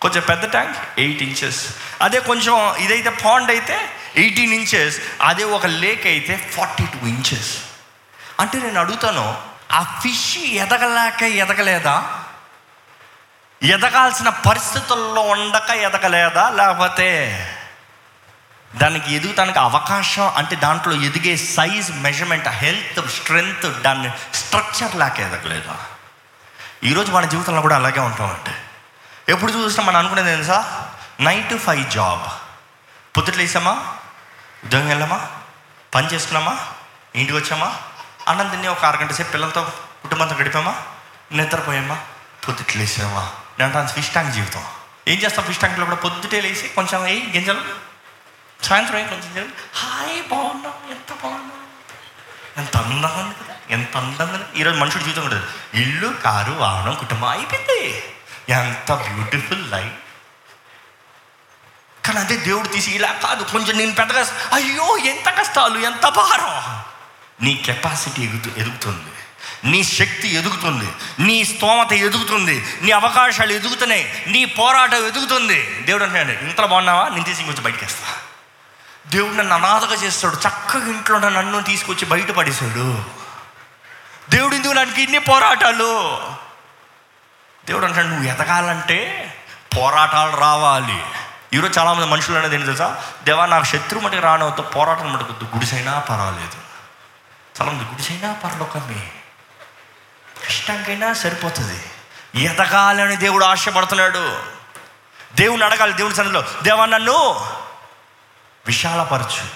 కొంచెం 0.00 0.22
పెద్ద 0.28 0.50
ట్యాంక్ 0.50 0.78
ఎయిట్ 0.98 1.22
ఇంచెస్. 1.22 1.66
అదే 2.02 2.20
కొంచెం 2.20 2.76
ఇదైతే 2.76 3.10
పాండ్ 3.10 3.50
అయితే 3.50 3.90
ఎయిటీన్ 4.16 4.54
ఇంచెస్. 4.54 5.00
అదే 5.22 5.44
ఒక 5.44 5.66
లేక్ 5.66 6.06
అయితే 6.06 6.50
ఫార్టీ 6.56 6.86
టూ 6.86 7.06
ఇంచెస్. 7.06 7.58
అంటే 8.40 8.58
నేను 8.58 8.80
అడుగుతాను 8.80 9.42
ఆ 9.72 10.00
ఫిష్ 10.02 10.38
ఎదగలేక 10.38 11.22
ఎదగలేదా? 11.22 12.24
ఎదగాల్సిన 13.62 14.28
పరిస్థితుల్లో 14.28 15.20
ఉండక 15.20 15.70
ఎదగలేదా? 15.70 16.48
లేకపోతే 16.48 17.08
దానికి 18.74 19.14
ఎదుగుతానికి 19.14 19.58
అవకాశం 19.58 20.28
అంటే 20.28 20.56
దాంట్లో 20.56 20.94
ఎదిగే 20.94 21.36
సైజ్ 21.36 21.92
మెజర్మెంట్ 21.92 22.48
హెల్త్ 22.48 23.10
స్ట్రెంగ్త్ 23.10 23.82
దాని 23.82 24.10
స్ట్రక్చర్ 24.34 24.96
లేక 24.96 25.20
ఎదగలేదు? 25.20 25.74
ఈరోజు 26.84 27.12
మన 27.12 27.24
జీవితంలో 27.24 27.60
కూడా 27.60 27.76
అలాగే 27.76 28.00
ఉంటామంటే 28.00 28.62
ఎప్పుడు 29.28 29.52
చూసినా 29.52 29.86
మనం 29.86 29.96
అనుకునేది 29.96 30.30
తెలుసా 30.30 30.88
నైన్ 31.20 31.50
టు 31.50 31.56
ఫైవ్ 31.56 31.90
జాబ్ 31.90 32.22
పొద్దుట్లు 33.16 33.42
వేసామా 33.42 33.94
ఉద్యోగం 34.64 34.88
వెళ్ళామా? 34.88 35.28
పని 35.94 36.06
చేసుకున్నామా? 36.06 36.58
ఇంటికి 37.14 37.38
వచ్చామా? 37.38 37.76
అన్నం 38.28 38.48
తిని 38.48 38.68
ఒక 38.68 38.84
అరగంట 38.84 39.12
సేపు 39.12 39.32
పిల్లలతో 39.32 39.72
కుటుంబంతో 40.02 40.34
గడిపామా? 40.34 40.74
నిద్రపోయామా? 41.32 42.00
పొద్దుట్లు 42.48 42.82
వేసామా 42.82 43.20
నేను 43.58 43.64
అంటాను 43.64 43.88
ఫిష్ 43.88 44.08
ట్యాంక్ 44.08 44.34
జీవితం. 44.34 44.64
ఏం 45.08 45.18
చేస్తాం 45.18 45.44
ఫిష్ 45.44 45.58
ట్యాంక్లో 45.58 45.84
కూడా? 45.84 45.96
పొద్దుటే 45.96 46.40
లేసి 46.40 46.68
కొంచెం 46.68 47.06
ఏ 47.06 47.20
గింజలు 47.32 47.87
సాయంత్రం 48.62 49.06
కొంచెం 49.06 49.52
హాయ్ 49.74 50.22
బాగున్నాం. 50.22 50.90
ఎంత 50.90 51.12
బాగున్నాం? 51.22 51.52
ఎంత 52.58 52.76
అందంగా 52.76 53.08
ఉంది 53.08 53.34
కదా. 53.44 53.54
ఎంత 53.70 53.96
అందంగా 53.96 54.50
ఈరోజు 54.56 54.76
మనుషుడు 54.76 55.02
జీవితం 55.02 55.22
ఉండదు 55.22 55.46
ఇల్లు 55.74 56.08
కారు 56.24 56.52
వాహనం 56.52 56.94
కుటుంబం 56.94 57.28
అయిపోయింది. 57.28 58.02
ఎంత 58.48 58.92
బ్యూటిఫుల్ 58.92 59.70
లైఫ్ 59.70 59.94
కానీ 62.06 62.18
అదే 62.18 62.36
దేవుడు 62.36 62.68
తీసి 62.68 62.90
ఇలా 62.90 63.12
కాదు. 63.12 63.44
కొంచెం 63.44 63.78
నేను 63.78 63.94
పెద్దగా 63.94 64.50
అయ్యో 64.52 64.98
ఎంత 64.98 65.28
కష్టాలు 65.28 65.78
ఎంత 65.78 66.08
భారం. 66.08 66.82
నీ 67.44 67.62
కెపాసిటీ 67.66 68.22
ఎదుగు 68.22 68.58
ఎదుగుతుంది. 68.58 69.12
నీ 69.64 69.84
శక్తి 69.84 70.34
ఎదుగుతుంది. 70.34 70.92
నీ 71.18 71.44
స్తోమత 71.44 71.92
ఎదుగుతుంది. 71.92 72.66
నీ 72.82 72.90
అవకాశాలు 72.90 73.52
ఎదుగుతున్నాయి. 73.52 74.24
నీ 74.26 74.44
పోరాటం 74.44 75.06
ఎదుగుతుంది. 75.06 75.80
దేవుడు 75.80 76.04
అంటాడు 76.04 76.30
ఇంత 76.30 76.60
బాగున్నావా? 76.60 77.08
నేను 77.08 77.24
తీసి 77.24 77.44
కొంచెం 77.44 77.62
బయటకు 77.62 78.27
దేవుడు 79.08 79.34
నన్ను 79.34 79.54
అనాథగా 79.54 79.94
చేస్తాడు. 79.94 80.36
చక్కగా 80.36 80.86
ఇంట్లో 80.86 81.16
ఉన్న 81.16 81.28
నన్ను 81.28 81.62
తీసుకొచ్చి 81.62 82.06
బయటపడేశాడు 82.06 83.04
దేవుడు 84.30 84.54
ఎందుకు 84.54 84.72
నాకు 84.72 85.00
ఇన్ని 85.00 85.18
పోరాటాలు? 85.18 86.18
దేవుడు 87.66 87.86
అంటాడు 87.86 88.06
నువ్వు 88.06 88.24
ఎదగాలంటే 88.24 89.32
పోరాటాలు 89.78 90.36
రావాలి. 90.36 91.04
ఈరోజు 91.52 91.78
చాలామంది 91.78 92.06
మనుషులు 92.06 92.38
అనేది 92.38 92.54
ఏంటి 92.54 92.66
తెలుసా? 92.66 93.04
దేవా 93.24 93.46
నాకు 93.46 93.64
శత్రు 93.64 94.00
మటుకు 94.00 94.20
రానవద్దు 94.20 94.62
పోరాటం 94.62 95.12
మటుకొద్దు 95.12 95.44
గుడిసైనా 95.44 95.98
పర్వాలేదు. 95.98 96.56
చాలామంది 97.60 97.84
గుడిసైనా 97.84 98.32
పర్లోకమే 98.32 99.12
కష్టంకైనా 100.46 101.12
సరిపోతుంది. 101.12 101.84
ఎదగాలని 102.44 103.16
దేవుడు 103.16 103.44
ఆశపడుతున్నాడు. 103.44 104.42
దేవుని 105.34 105.64
అడగాలి 105.64 105.92
దేవుని 105.92 106.14
సన్నిధిలో. 106.14 106.44
దేవా 106.62 106.86
నన్ను 106.86 107.46
విశాలపరచు. 108.68 109.46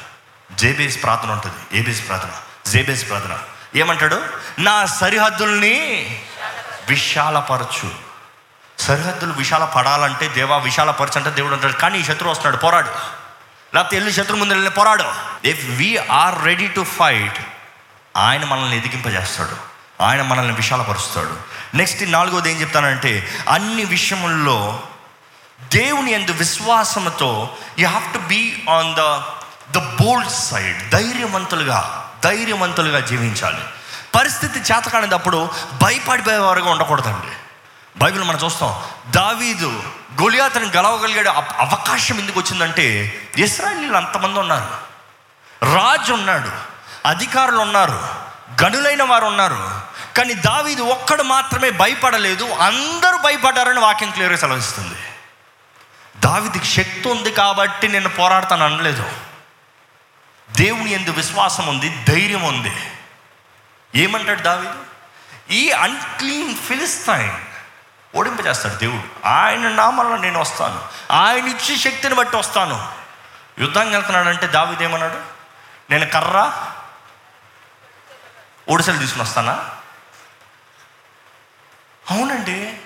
జేబేస్ 0.54 1.02
ప్రార్థన 1.02 1.31
ఉంటుంది. 1.31 1.78
ఏబేస్ 1.78 2.09
ప్రార్థన. 2.09 2.31
జేబేస్ 2.71 3.09
ప్రార్థన. 3.09 3.38
ఏమంటాడు? 3.76 4.23
నా 4.59 4.87
సరిహద్దుల్ని 4.87 5.76
విశాలపరచు. 6.88 7.90
సరిహద్దులు 8.78 9.33
విశాల 9.33 9.64
పడాలంటే 9.64 10.28
దేవా 10.28 10.57
విశాలపరచు 10.57 11.12
అంటే 11.16 11.31
దేవుడు 11.31 11.54
అంటాడు. 11.54 11.73
కానీ 11.73 11.99
ఈ 11.99 12.04
శత్రువు 12.04 12.31
వస్తున్నాడు. 12.31 12.57
పోరాడు. 12.57 12.88
లేకపోతే 13.75 13.97
వెళ్ళి 13.97 14.12
శత్రు 14.12 14.37
ముందు 14.37 14.52
వెళ్ళి 14.54 14.71
పోరాడు. 14.71 15.04
If 15.47 15.66
we 15.66 15.99
are 15.99 16.45
ready 16.45 16.69
to 16.69 16.85
fight 16.85 17.38
ఆయన 18.16 18.45
మనల్ని 18.45 18.76
ఎదిగింపజేస్తాడు. 18.76 19.57
ఆయన 20.02 20.23
మనల్ని 20.23 20.54
విశాలపరుస్తాడు. 20.54 21.37
నెక్స్ట్ 21.75 22.12
నాలుగోది 22.12 22.52
ఏం 22.52 22.61
చెప్తానంటే 22.61 23.45
అన్ని 23.49 23.85
విషయముల్లో 23.85 24.83
దేవుని 25.62 26.12
ఎందు 26.12 26.31
విశ్వాసంతో 26.31 27.57
you 27.78 27.88
have 27.88 28.12
to 28.12 28.19
be 28.19 28.62
on 28.71 28.95
the 28.95 28.99
the 29.78 29.78
bold 29.78 30.31
side 30.31 30.90
ధైర్యవంతులుగా 30.90 32.11
ధైర్యవంతులుగా 32.25 33.00
జీవించాలి. 33.00 33.64
పరిస్థితి 34.14 34.59
చేతకానిదప్పుడు 34.59 35.50
భయపడిపోయేవారుగా 35.83 36.71
ఉండకూడదండి. 36.71 37.33
బైబిల్ 38.04 38.25
మనం 38.25 38.38
చూస్తాం 38.45 38.83
దావీదు 39.11 39.83
గొలియాతని 40.23 40.66
గెలవగలిగాడు 40.66 41.28
అవకాశం 41.59 42.19
ఎందుకు 42.19 42.40
వచ్చిందంటే 42.40 42.87
ఇస్రాయలీలు 43.38 43.97
అంతమంది 43.97 44.38
ఉన్నారు. 44.38 44.92
రాజు 45.75 46.12
ఉన్నాడు 46.12 46.50
అధికారులు 47.09 47.57
ఉన్నారు 47.57 48.09
గనులైన 48.62 49.02
వారు 49.02 49.25
ఉన్నారు. 49.25 49.81
కానీ 50.16 50.35
దావీదు 50.35 50.83
ఒక్కడు 50.83 51.23
మాత్రమే 51.23 51.71
భయపడలేదు 51.71 52.45
అందరూ 52.45 53.19
భయపడ్డారని 53.19 53.81
వాక్యం 53.81 54.11
క్లియర్గా 54.11 54.38
సెలవిస్తుంది. 54.38 54.92
దావిదికి 56.25 56.64
శక్తి 56.64 57.09
ఉంది 57.09 57.33
కాబట్టి 57.33 57.88
నేను 57.88 58.09
పోరాడతాను 58.09 58.64
అనలేదు. 58.64 59.12
దేవుని 60.50 60.91
ఎందు 60.91 61.11
విశ్వాసం 61.11 61.67
ఉంది 61.67 62.05
ధైర్యం 62.09 62.43
ఉంది. 62.43 62.76
ఏమంటాడు 63.95 64.41
దావిదు? 64.41 64.75
ఈ 65.50 65.71
అన్క్లీన్ 65.71 66.57
ఫిలిస్తైన్ 66.57 67.37
ఓడింపజేస్తాడు 68.17 68.75
దేవుడు. 68.75 69.26
ఆయన 69.26 69.69
నామల్లో 69.69 70.17
నేను 70.17 70.41
వస్తాను. 70.41 70.88
ఆయన 71.12 71.49
ఇచ్చే 71.49 71.76
శక్తిని 71.76 72.14
బట్టి 72.14 72.37
వస్తాను. 72.37 72.93
యుద్ధానికి 73.59 73.97
వెళ్తున్నాడంటే 73.97 74.47
దావీదు 74.47 74.83
ఏమన్నాడు? 74.83 75.21
నేను 75.91 76.07
కర్ర 76.07 76.67
ఒడిసెలు 78.69 78.99
తీసుకుని 78.99 79.23
వస్తానా? 79.23 79.71
అవునండి. 82.11 82.82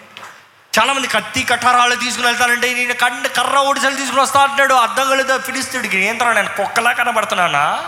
చాలామంది 0.78 1.08
కత్తి 1.08 1.42
కఠారాలు 1.42 1.94
తీసుకుని 1.94 2.26
వెళ్తానంటే 2.26 2.74
నేను 2.74 2.94
కండ 2.94 3.26
కర్ర 3.26 3.56
ఒడిసలు 3.56 3.96
తీసుకుని 3.96 4.22
వస్తా 4.22 4.40
అంటాడు 4.40 4.74
అర్థం 4.74 5.08
కలదు 5.10 5.38
ఫిలిస్తుడికి 5.38 5.98
ఏంటన్నా 5.98 6.34
నేను 6.34 6.48
కుక్కలా 6.48 6.92
కనబడుతున్నానా? 6.92 7.84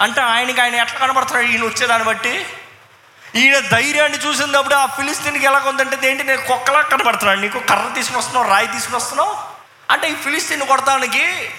అంటే 0.00 0.20
ఆయనకి 0.20 0.60
ఆయన 0.60 0.74
ఎట్లా 0.74 0.98
కనబడుతున్నాడు? 0.98 1.46
ఈయన 1.46 1.64
వచ్చేదాన్ని 1.64 2.08
బట్టి. 2.08 2.46
ఈయన 3.34 3.58
ధైర్యాన్ని 3.58 4.18
చూసినప్పుడు 4.18 4.74
ఆ 4.74 4.86
ఫిలిస్తీన్కి 4.86 5.46
ఎలా 5.46 5.62
ఉందంటే 5.66 6.10
ఏంటి 6.10 6.24
నేను 6.24 6.42
కుక్కలా 6.42 6.80
కనబడుతున్నాను? 6.80 7.40
నీకు 7.40 7.58
కర్ర 7.58 7.90
తీసుకుని 7.94 8.18
వస్తున్నావు? 8.18 8.48
రాయి 8.48 8.66
తీసుకుని 8.66 8.96
వస్తున్నావు? 8.96 9.36
అంటే 9.90 10.10
ఈ 10.10 10.14
ఫిలిస్తీన్ 10.14 10.62
కొడతానికి 10.62 11.50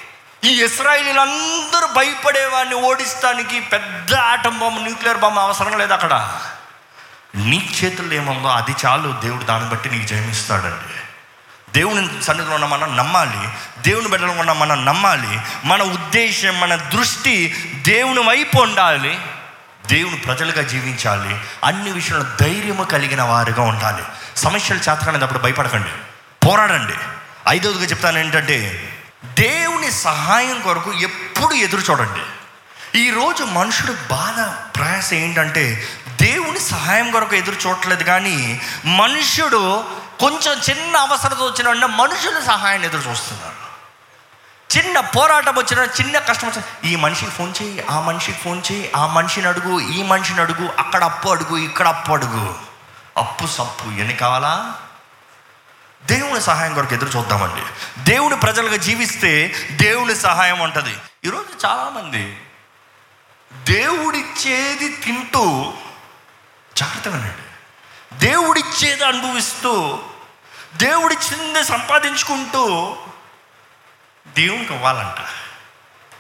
ఈ 0.44 0.64
ఇస్రాయిలీలందరూ 0.64 1.88
భయపడేవాడిని 1.88 2.76
ఓడిస్తానికి 2.76 3.60
పెద్ద 3.60 4.16
ఆటం 4.16 4.60
బొమ్మ 4.60 4.80
న్యూక్లియర్ 4.80 5.18
బొమ్మ 5.18 5.40
అవసరం 5.40 5.78
లేదు 5.78 5.94
అక్కడ. 5.94 6.40
నీ 7.36 7.80
చేతుల్లో 7.84 8.16
ఏముందో 8.16 8.48
అది 8.48 8.76
చాలు. 8.86 9.20
దేవుడు 9.22 9.44
దాన్ని 9.44 9.70
బట్టి 9.70 9.90
నీకు 9.90 10.06
జయమిస్తాడండి. 10.06 10.94
దేవుని 11.74 12.24
సన్నిధిలో 12.24 12.56
ఉన్న 12.56 12.66
మనం 12.66 12.98
నమ్మాలి. 12.98 13.50
దేవుని 13.90 14.08
బిడ్డలో 14.08 14.32
ఉన్న 14.32 14.52
మనం 14.52 14.86
నమ్మాలి. 14.86 15.40
మన 15.66 15.84
ఉద్దేశం 15.84 16.60
మన 16.60 16.76
దృష్టి 16.76 17.48
దేవుని 17.88 18.20
వైపు 18.20 18.62
ఉండాలి. 18.62 19.20
దేవుని 19.86 20.18
ప్రజలుగా 20.18 20.62
జీవించాలి. 20.62 21.40
అన్ని 21.64 21.92
విషయంలో 21.92 22.26
ధైర్యము 22.42 22.84
కలిగిన 22.84 23.22
వారుగా 23.22 23.62
ఉండాలి. 23.62 24.04
సమస్యలు 24.36 24.80
చేతకనేటప్పుడు 24.80 25.40
భయపడకండి. 25.40 25.90
పోరాడండి. 26.48 26.94
ఐదవదిగా 27.48 27.86
చెప్తాను 27.86 28.20
ఏంటంటే 28.20 28.90
దేవుని 29.24 29.92
సహాయం 29.92 30.62
కొరకు 30.62 30.94
ఎప్పుడు 30.94 31.54
ఎదురు 31.54 31.82
చూడండి. 31.82 32.22
ఈరోజు 33.00 33.44
మనుషుడు 33.44 33.92
బాధ 33.92 34.40
ప్రయాస 34.76 35.14
ఏంటంటే 35.14 35.88
దేవుని 36.24 36.60
సహాయం 36.60 37.12
కొరకు 37.12 37.36
ఎదురు 37.36 37.56
చూడట్లేదు 37.56 38.04
కానీ 38.04 38.62
మనుషుడు 38.86 39.84
కొంచెం 40.20 40.62
చిన్న 40.70 40.98
అవసరత 40.98 41.38
వచ్చిన 41.38 41.68
వెంటనే 41.68 41.88
మనుషుల 41.88 42.40
సహాయాన్ని 42.40 42.88
ఎదురు 42.88 43.10
చూస్తున్నారు 43.10 43.64
చిన్న 44.78 45.00
పోరాటం 45.00 45.56
వచ్చిన 45.58 45.80
చిన్న 45.80 46.20
కష్టం 46.20 46.48
వచ్చిన 46.48 46.92
ఈ 46.92 46.96
మనిషికి 46.96 47.32
ఫోన్ 47.32 47.54
చేయి 47.62 47.86
ఆ 47.92 48.00
మనిషికి 48.00 48.38
ఫోన్ 48.38 48.62
చేయి 48.72 48.92
ఆ 48.96 49.08
మనిషిని 49.08 49.48
అడుగు 49.48 49.80
ఈ 49.80 50.04
మనిషిని 50.04 50.42
అడుగు 50.42 50.70
అక్కడ 50.80 51.04
అప్పు 51.04 51.30
అడుగు 51.30 51.58
ఇక్కడ 51.58 51.88
అప్పు 51.88 52.12
అడుగు. 52.12 52.56
అప్పు 53.18 53.48
సప్పు 53.48 53.84
ఎన్ని 53.84 54.14
కావాలా? 54.14 54.76
దేవుని 56.06 56.42
సహాయం 56.42 56.74
కొరకు 56.74 56.94
ఎదురు 56.94 57.18
చూద్దామండి. 57.18 57.62
దేవుని 58.04 58.36
ప్రజలుగా 58.38 58.76
జీవిస్తే 58.76 59.56
దేవుని 59.72 60.16
సహాయం 60.16 60.60
ఉంటుంది. 60.60 60.98
ఈరోజు 61.26 61.68
చాలామంది 61.68 62.42
దేవుడిచ్చేది 63.54 64.90
తింటూ 64.90 65.74
జాగ్రత్త 66.78 67.08
వినండి 67.08 67.44
దేవుడిచ్చేది 68.18 69.06
అనుభవిస్తూ 69.06 70.04
దేవుడిచ్చింది 70.74 71.66
సంపాదించుకుంటూ 71.66 72.96
దేవునికి 74.28 74.74
ఇవ్వాలంట 74.74 75.20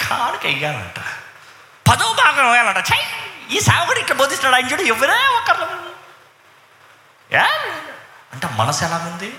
కాడికి 0.07 0.47
వెయ్యాలంట 0.47 0.99
పదో 1.89 2.13
భాగం 2.13 2.51
వేయాలంట 2.51 2.77
చై 2.77 3.05
ఈ 3.51 3.59
సాగుడు 3.59 3.99
ఇక్కడ 3.99 4.15
బోధిస్తాడు 4.15 4.55
ఆయన 4.55 4.71
చూడు 4.71 4.81
ఎవరే 4.81 5.27
ఒకరు. 5.27 5.93
అంటే 8.33 8.47
మనసు 8.47 8.83
ఎలాగుంది? 8.83 9.37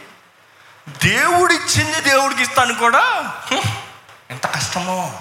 దేవుడిచ్చింది 0.88 2.00
దేవుడికి 2.00 2.42
ఇస్తాను 2.42 2.74
కూడా 2.74 3.34
ఎంత 4.30 4.46
కష్టమో. 4.46 5.20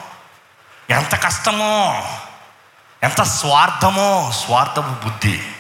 ఎంత 0.90 1.24
కష్టమో. 1.24 2.04
ఎంత 3.04 3.22
స్వార్థమో. 3.22 4.34
స్వార్థపు 4.46 5.04
బుద్ధి. 5.04 5.53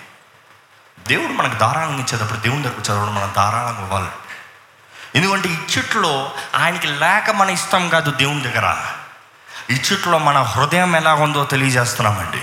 దేవుడు 1.07 1.33
మనకు 1.33 1.57
ధారాళంగా 1.57 1.99
ఇచ్చేటప్పుడు 1.99 2.39
దేవుని 2.39 2.63
దగ్గర 2.63 2.81
చదవడం 2.81 3.15
మనం 3.15 3.33
ధారాళంగా 3.35 3.81
ఇవ్వాలి. 3.81 4.09
ఎందుకంటే 5.15 5.49
ఇచ్చుట్లో 5.49 6.31
ఆయనకి 6.55 6.87
లేక 6.87 7.29
మన 7.29 7.49
ఇష్టం 7.49 7.89
కాదు 7.89 8.11
దేవుని 8.11 8.41
దగ్గర. 8.41 8.77
ఇచ్చుట్లో 9.69 10.17
మన 10.17 10.37
హృదయం 10.37 10.95
ఎలా 10.95 11.13
ఉందో 11.13 11.43
తెలియజేస్తున్నామండి. 11.43 12.41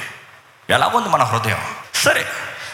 ఎలా 0.71 0.87
ఉంది 0.87 1.09
మన 1.09 1.23
హృదయం? 1.23 1.67
సరే 1.95 2.29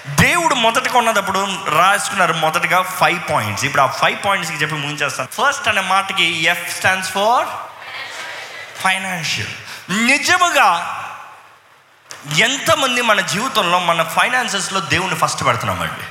దేవుడు 0.08 0.54
మొదటగా 0.54 0.98
ఉన్నప్పుడు 0.98 1.48
రాసుకున్నారు 1.68 2.32
మొదటగా 2.32 2.82
ఫైవ్ 2.82 3.20
పాయింట్స్ 3.30 3.64
ఇప్పుడు 3.64 3.82
ఆ 3.82 3.86
ఫైవ్ 3.86 4.24
పాయింట్స్కి 4.24 4.58
చెప్పి 4.58 4.74
ముంచేస్తాను. 4.74 5.28
ఫస్ట్ 5.28 5.68
అనే 5.68 5.80
మాటకి 5.80 6.24
ఎఫ్ 6.24 6.76
స్టాండ్స్ 6.76 7.10
ఫర్ 7.10 7.46
ఫైనాన్షియల్ 8.82 9.50
నిజముగా 10.06 11.02
ఎంతమంది 12.34 13.02
మన 13.02 13.20
జీవితంలో 13.20 13.78
మన 13.78 14.02
ఫైనాన్సెస్లో 14.02 14.80
దేవుని 14.80 15.14
ఫస్ట్ 15.14 15.44
పెడుతున్నామండి 15.44 16.06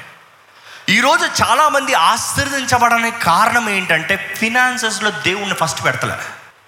ఈరోజు 0.93 1.43
చాలామంది 1.43 1.93
ఆశీర్వదించబడడానికి 1.93 3.19
కారణం 3.19 3.69
ఏంటంటే 3.69 4.35
ఫినాన్సెస్లో 4.39 5.11
దేవుణ్ణి 5.11 5.55
ఫస్ట్ 5.55 5.85
పెడతలే. 5.85 6.17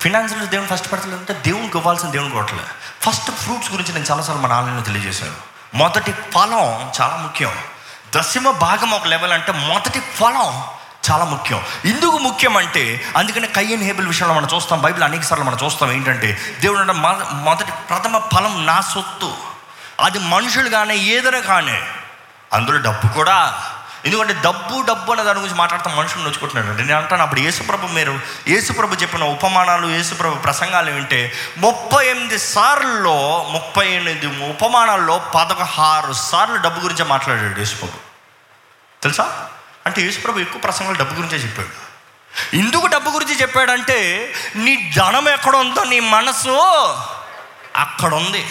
ఫినాన్సెస్లో 0.01 0.45
దేవుని 0.45 0.67
ఫస్ట్ 0.67 0.91
పెడతలేదు 0.91 1.17
అంటే 1.17 1.33
దేవునికి 1.33 1.77
ఇవ్వాల్సిన 1.77 2.09
దేవుని 2.09 2.31
కొట్టలే. 2.31 2.63
ఫస్ట్ 3.01 3.31
ఫ్రూట్స్ 3.31 3.71
గురించి 3.71 3.93
నేను 3.93 4.05
చాలాసార్లు 4.05 4.41
మన 4.41 4.53
ఆలయంలో 4.53 4.83
తెలియజేశాను. 4.83 5.33
మొదటి 5.73 6.11
ఫలం 6.11 6.91
చాలా 7.01 7.15
ముఖ్యం. 7.15 7.57
దశమ 8.15 8.51
భాగం 8.51 8.91
ఒక 8.91 9.07
లెవెల్ 9.07 9.33
అంటే 9.33 9.51
మొదటి 9.51 9.99
ఫలం 9.99 10.63
చాలా 11.11 11.25
ముఖ్యం. 11.25 11.61
ఎందుకు 11.85 12.17
ముఖ్యం 12.17 12.57
అంటే 12.57 13.05
అందుకనే 13.17 13.47
కయ్యన్ 13.47 13.83
హేబుల్ 13.83 14.07
విషయంలో 14.07 14.33
మనం 14.33 14.47
చూస్తాం 14.55 14.81
బైబిల్ 14.81 15.03
అనేక 15.03 15.21
సార్లు 15.21 15.45
మనం 15.45 15.57
చూస్తాం 15.65 15.91
ఏంటంటే 15.91 16.57
దేవుడు 16.59 16.79
అంటే 16.79 16.93
మొదటి 17.33 17.71
ప్రథమ 17.71 18.17
ఫలం 18.17 18.65
నా 18.65 18.81
సొత్తు. 18.81 19.33
అది 19.99 20.19
మనుషులు 20.19 20.69
కానీ 20.69 20.97
ఏదైనా 20.97 21.39
కానీ 21.39 21.81
అందులో 22.53 22.77
డబ్బు 22.77 23.13
కూడా. 23.13 23.63
ఎందుకంటే 24.05 24.33
డబ్బు 24.33 24.81
డబ్బు 24.81 25.11
అనే 25.11 25.23
దాని 25.23 25.39
గురించి 25.39 25.57
మాట్లాడతాం 25.57 25.95
మనుషులు 25.95 26.23
నొచ్చుకుంటున్నాడు 26.23 26.77
నేను 26.77 26.97
అంటాను 26.97 27.21
అప్పుడు 27.21 27.39
యేసుప్రభు 27.39 27.87
మీరు 27.87 28.19
యేసుప్రభు 28.47 28.95
చెప్పిన 28.95 29.23
ఉపమానాలు 29.23 29.87
యేసుప్రభు 29.87 30.35
ప్రసంగాలు 30.35 30.91
వింటే 30.91 31.33
ముప్పై 31.57 32.07
ఎనిమిది 32.07 32.39
సార్ల్లో 32.39 33.47
ముప్పై 33.51 33.87
ఎనిమిది 33.87 34.49
ఉపమానాల్లో 34.49 35.21
పదహారు 35.35 36.13
సార్లు 36.13 36.55
డబ్బు 36.55 36.79
గురించి 36.79 37.05
మాట్లాడాడు 37.05 37.59
యేసుప్రభు. 37.59 37.97
తెలుసా? 39.03 39.49
అంటే 39.87 40.01
యేసుప్రభు 40.01 40.39
ఎక్కువ 40.39 40.61
ప్రసంగాలు 40.61 40.97
డబ్బు 40.97 41.13
గురించే 41.21 41.37
చెప్పాడు. 41.37 41.73
ఎందుకు 42.55 42.85
డబ్బు 42.87 43.09
గురించి 43.09 43.35
చెప్పాడంటే 43.41 43.99
నీ 44.55 44.73
ధనం 44.97 45.29
ఎక్కడ 45.29 45.55
ఉందో 45.55 45.83
నీ 45.83 45.99
మనసు 45.99 46.55
అక్కడ 47.75 48.13
ఉంది 48.13 48.43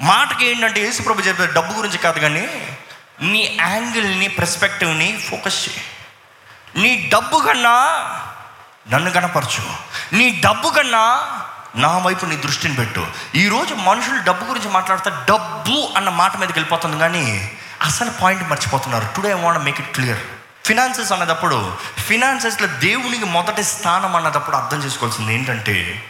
మాటకి 0.00 0.46
ఏంటంటే 0.46 0.80
యేసుప్రభు 0.80 1.20
చెప్పారు 1.20 1.52
డబ్బు 1.52 1.72
గురించి 1.72 1.98
కాదు 1.98 2.18
కానీ 2.18 2.46
నీ 3.22 3.42
యాంగిల్ని 3.60 4.28
పర్స్పెక్టివ్ని 4.28 5.08
ఫోకస్ 5.30 5.68
చేయి. 5.68 5.82
నీ 6.82 7.10
డబ్బు 7.12 7.38
కన్నా 7.46 7.76
నన్ను 8.92 9.10
కనపరచు. 9.10 9.62
నీ 10.12 10.26
డబ్బు 10.44 10.68
కన్నా 10.68 11.04
నా 11.76 11.98
వైపు 11.98 12.26
నీ 12.26 12.36
దృష్టిని 12.36 12.74
పెట్టు. 12.74 13.06
ఈరోజు 13.34 13.74
మనుషులు 13.74 14.20
డబ్బు 14.22 14.44
గురించి 14.44 14.68
మాట్లాడితే 14.68 15.10
డబ్బు 15.10 15.92
అన్న 15.96 16.08
మాట 16.08 16.36
మీదకి 16.36 16.52
వెళ్ళిపోతుంది 16.52 16.98
కానీ 16.98 17.24
అసలు 17.86 18.10
పాయింట్ 18.10 18.50
మర్చిపోతున్నారు. 18.50 19.06
Today 19.16 19.28
I 19.28 19.32
want 19.32 19.64
make 19.64 19.80
it 19.80 19.94
clear 19.94 20.18
finances 20.66 21.12
అన్నదప్పుడు 21.12 21.76
ఫినాన్సెస్లో 22.06 22.66
దేవునికి 22.66 23.24
మొదటి 23.24 23.64
స్థానం 23.64 24.16
అన్నదప్పుడు 24.16 24.56
అర్థం 24.56 24.78
చేసుకోవాల్సింది 24.78 25.34
ఏంటంటే 25.34 26.04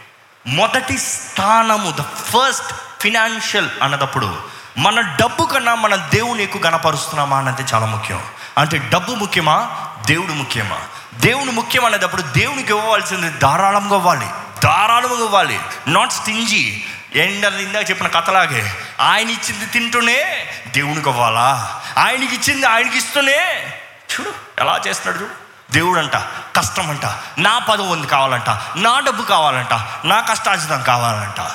మొదటి 0.46 0.98
స్థానము 0.98 1.90
ద 1.90 2.02
ఫస్ట్ 2.02 2.74
ఫినాన్షియల్ 3.00 3.68
అన్నదప్పుడు 3.82 4.38
మన 4.78 5.00
డబ్బు 5.00 5.44
కన్నా 5.44 5.74
మన 5.74 5.96
దేవుని 5.96 6.42
ఎక్కువ 6.42 6.62
గణపరుస్తున్నామా 6.62 7.38
అన్నది 7.38 7.62
చాలా 7.74 7.86
ముఖ్యం. 7.86 8.22
అంటే 8.58 8.78
డబ్బు 8.78 9.12
ముఖ్యమా? 9.12 9.76
దేవుడు 10.06 10.32
ముఖ్యమా? 10.32 10.78
దేవుని 11.14 11.52
ముఖ్యం 11.52 11.84
అనేటప్పుడు 11.84 12.22
దేవునికి 12.22 12.72
ఇవ్వవలసింది 12.72 13.38
ధారాళంగా 13.38 13.96
ఇవ్వాలి. 13.96 14.26
ధారాళంగా 14.62 15.24
ఇవ్వాలి. 15.24 15.60
నాట్ 15.86 16.12
స్టింజీ 16.12 16.84
ఎండలు 17.16 17.58
ఇందాక 17.58 17.90
చెప్పిన 17.90 18.06
కథలాగే. 18.08 18.72
ఆయన 19.00 19.30
ఇచ్చింది 19.30 19.66
తింటూనే 19.66 20.48
దేవునికి 20.66 21.08
అవ్వాలా 21.08 21.82
ఆయనకి 21.98 22.34
ఇచ్చింది 22.34 22.66
ఆయనకి 22.66 22.96
ఇస్తూనే. 22.98 23.72
చూడు 24.12 24.32
ఎలా 24.58 24.80
చేస్తున్నాడు 24.88 25.24
చూడు. 25.24 25.46
దేవుడు 25.72 25.98
అంట 25.98 26.16
కష్టం 26.56 26.90
అంట 26.90 27.06
నా 27.38 27.58
పదవి 27.58 27.86
ఉంది 27.86 28.06
కావాలంట 28.06 28.50
నా 28.76 29.00
డబ్బు 29.00 29.22
కావాలంట 29.22 29.72
నా 30.06 30.20
కష్టార్జితం 30.20 30.82
కావాలంట. 30.82 31.50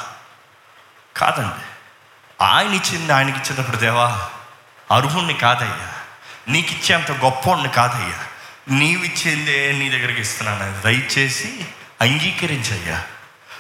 కాదండి 1.18 1.66
ఆయన 2.44 2.74
ఇచ్చింది 2.74 3.14
ఆయనకి 3.14 3.38
ఇచ్చినప్పుడు 3.38 3.78
దేవా 3.78 4.30
అర్హుణ్ణి 4.92 5.34
కాదయ్యా. 5.34 5.94
నీకు 6.48 6.72
ఇచ్చేంత 6.72 7.12
గొప్పవాణ్ణి 7.12 7.70
కాదయ్యా. 7.70 8.20
నీవిచ్చిందే 8.70 9.72
నీ 9.72 9.90
దగ్గరికి 9.90 10.22
ఇస్తున్నాను. 10.22 10.82
దయచేసి 10.82 11.66
అంగీకరించయ్యా. 12.02 13.04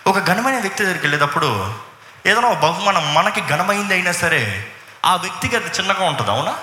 ఒక 0.07 0.27
ఘనమైన 0.27 0.59
వ్యక్తి 0.59 0.83
దగ్గరికి 0.83 1.07
వెళ్ళేటప్పుడు 1.07 1.75
ఏదైనా 2.25 2.53
బహుమానం 2.53 3.13
మనకి 3.13 3.47
ఘనమైంది 3.47 3.93
అయినా 3.93 4.11
సరే 4.11 4.71
ఆ 5.05 5.15
వ్యక్తికి 5.15 5.55
అది 5.55 5.65
చిన్నగా 5.65 6.03
ఉంటుంది 6.03 6.31
అవునా? 6.31 6.57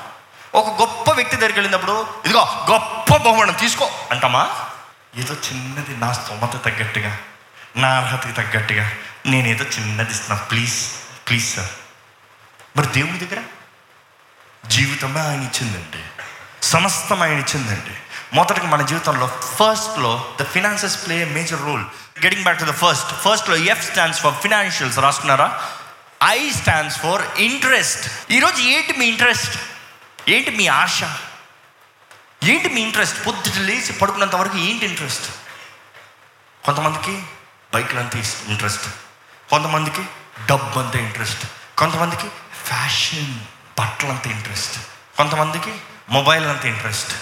ఒక 0.54 0.80
గొప్ప 0.80 1.10
వ్యక్తి 1.10 1.36
దగ్గరికి 1.36 1.58
వెళ్ళినప్పుడు 1.58 2.06
ఇదిగో 2.24 2.66
గొప్ప 2.70 3.16
బహుమానం 3.16 3.52
తీసుకో 3.52 3.90
అంటామా? 4.10 4.50
ఏదో 5.16 5.34
చిన్నది 5.34 5.96
నా 5.96 6.12
స్తోమత 6.12 6.64
తగ్గట్టుగా 6.64 7.18
నా 7.76 7.88
అర్హతకి 7.88 8.32
తగ్గట్టుగా 8.32 8.90
నేను 9.26 9.48
ఏదో 9.48 9.64
చిన్నది 9.64 10.10
ఇస్తున్నా. 10.10 10.42
Please 10.42 10.86
please 11.28 11.56
sir. 11.56 11.68
మరి 12.76 12.86
దేవుడి 12.86 13.18
దగ్గర? 13.18 13.42
జీవితమే 14.68 15.20
ఆయన 15.20 15.42
ఇచ్చిందండి. 15.42 16.02
సమస్తం 16.62 17.22
ఆయన 17.22 17.38
ఇచ్చిందండి. 17.38 17.96
మొదటికి 18.32 18.66
మన 18.66 18.82
జీవితంలో 18.82 19.26
ఫస్ట్లో 19.26 20.24
the 20.40 20.44
finances 20.44 21.06
play 21.06 21.24
major 21.24 21.62
role 21.62 21.84
getting 22.22 22.44
back 22.44 22.60
to 22.60 22.64
the 22.64 22.76
first 22.76 23.10
ఫస్ట్లో 23.22 23.56
ఎఫ్ 23.66 23.84
స్టాండ్స్ 23.84 24.20
ఫర్ 24.20 24.36
ఫినాన్షియల్స్ 24.42 24.98
రాసుకున్నారా 24.98 25.48
ఐ 26.28 26.50
స్టాండ్స్ 26.50 26.98
ఫర్ 26.98 27.22
ఇంట్రెస్ట్ 27.38 28.04
ఈరోజు 28.30 28.60
ఏంటి 28.68 28.92
మీ 28.98 29.06
ఇంట్రెస్ట్ 29.06 29.56
ఏంటి 30.28 30.50
మీ 30.50 30.66
ఆశ? 30.76 30.98
ఏంటి 32.42 32.68
మీ 32.68 32.80
ఇంట్రెస్ట్ 32.82 33.18
పొద్దుట 33.24 33.58
లేచి 33.60 33.92
పడుకున్నంత 33.92 34.34
వరకు 34.34 34.58
ఏంటి 34.58 34.86
ఇంట్రెస్ట్ 34.86 35.26
కొంతమందికి 36.62 37.14
బైక్లు 37.72 38.00
అంత 38.00 38.14
ఇంట్రెస్ట్ 38.48 38.86
కొంతమందికి 39.48 40.02
డబ్బు 40.46 40.78
అంత 40.80 40.96
ఇంట్రెస్ట్ 40.96 41.44
కొంతమందికి 41.76 42.28
ఫ్యాషన్ 42.64 43.32
బట్టలు 43.78 44.10
అంత 44.10 44.26
ఇంట్రెస్ట్ 44.26 44.76
కొంతమందికి 45.16 45.72
మొబైల్ 46.08 46.46
అంత 46.46 46.64
ఇంట్రెస్ట్ 46.64 47.12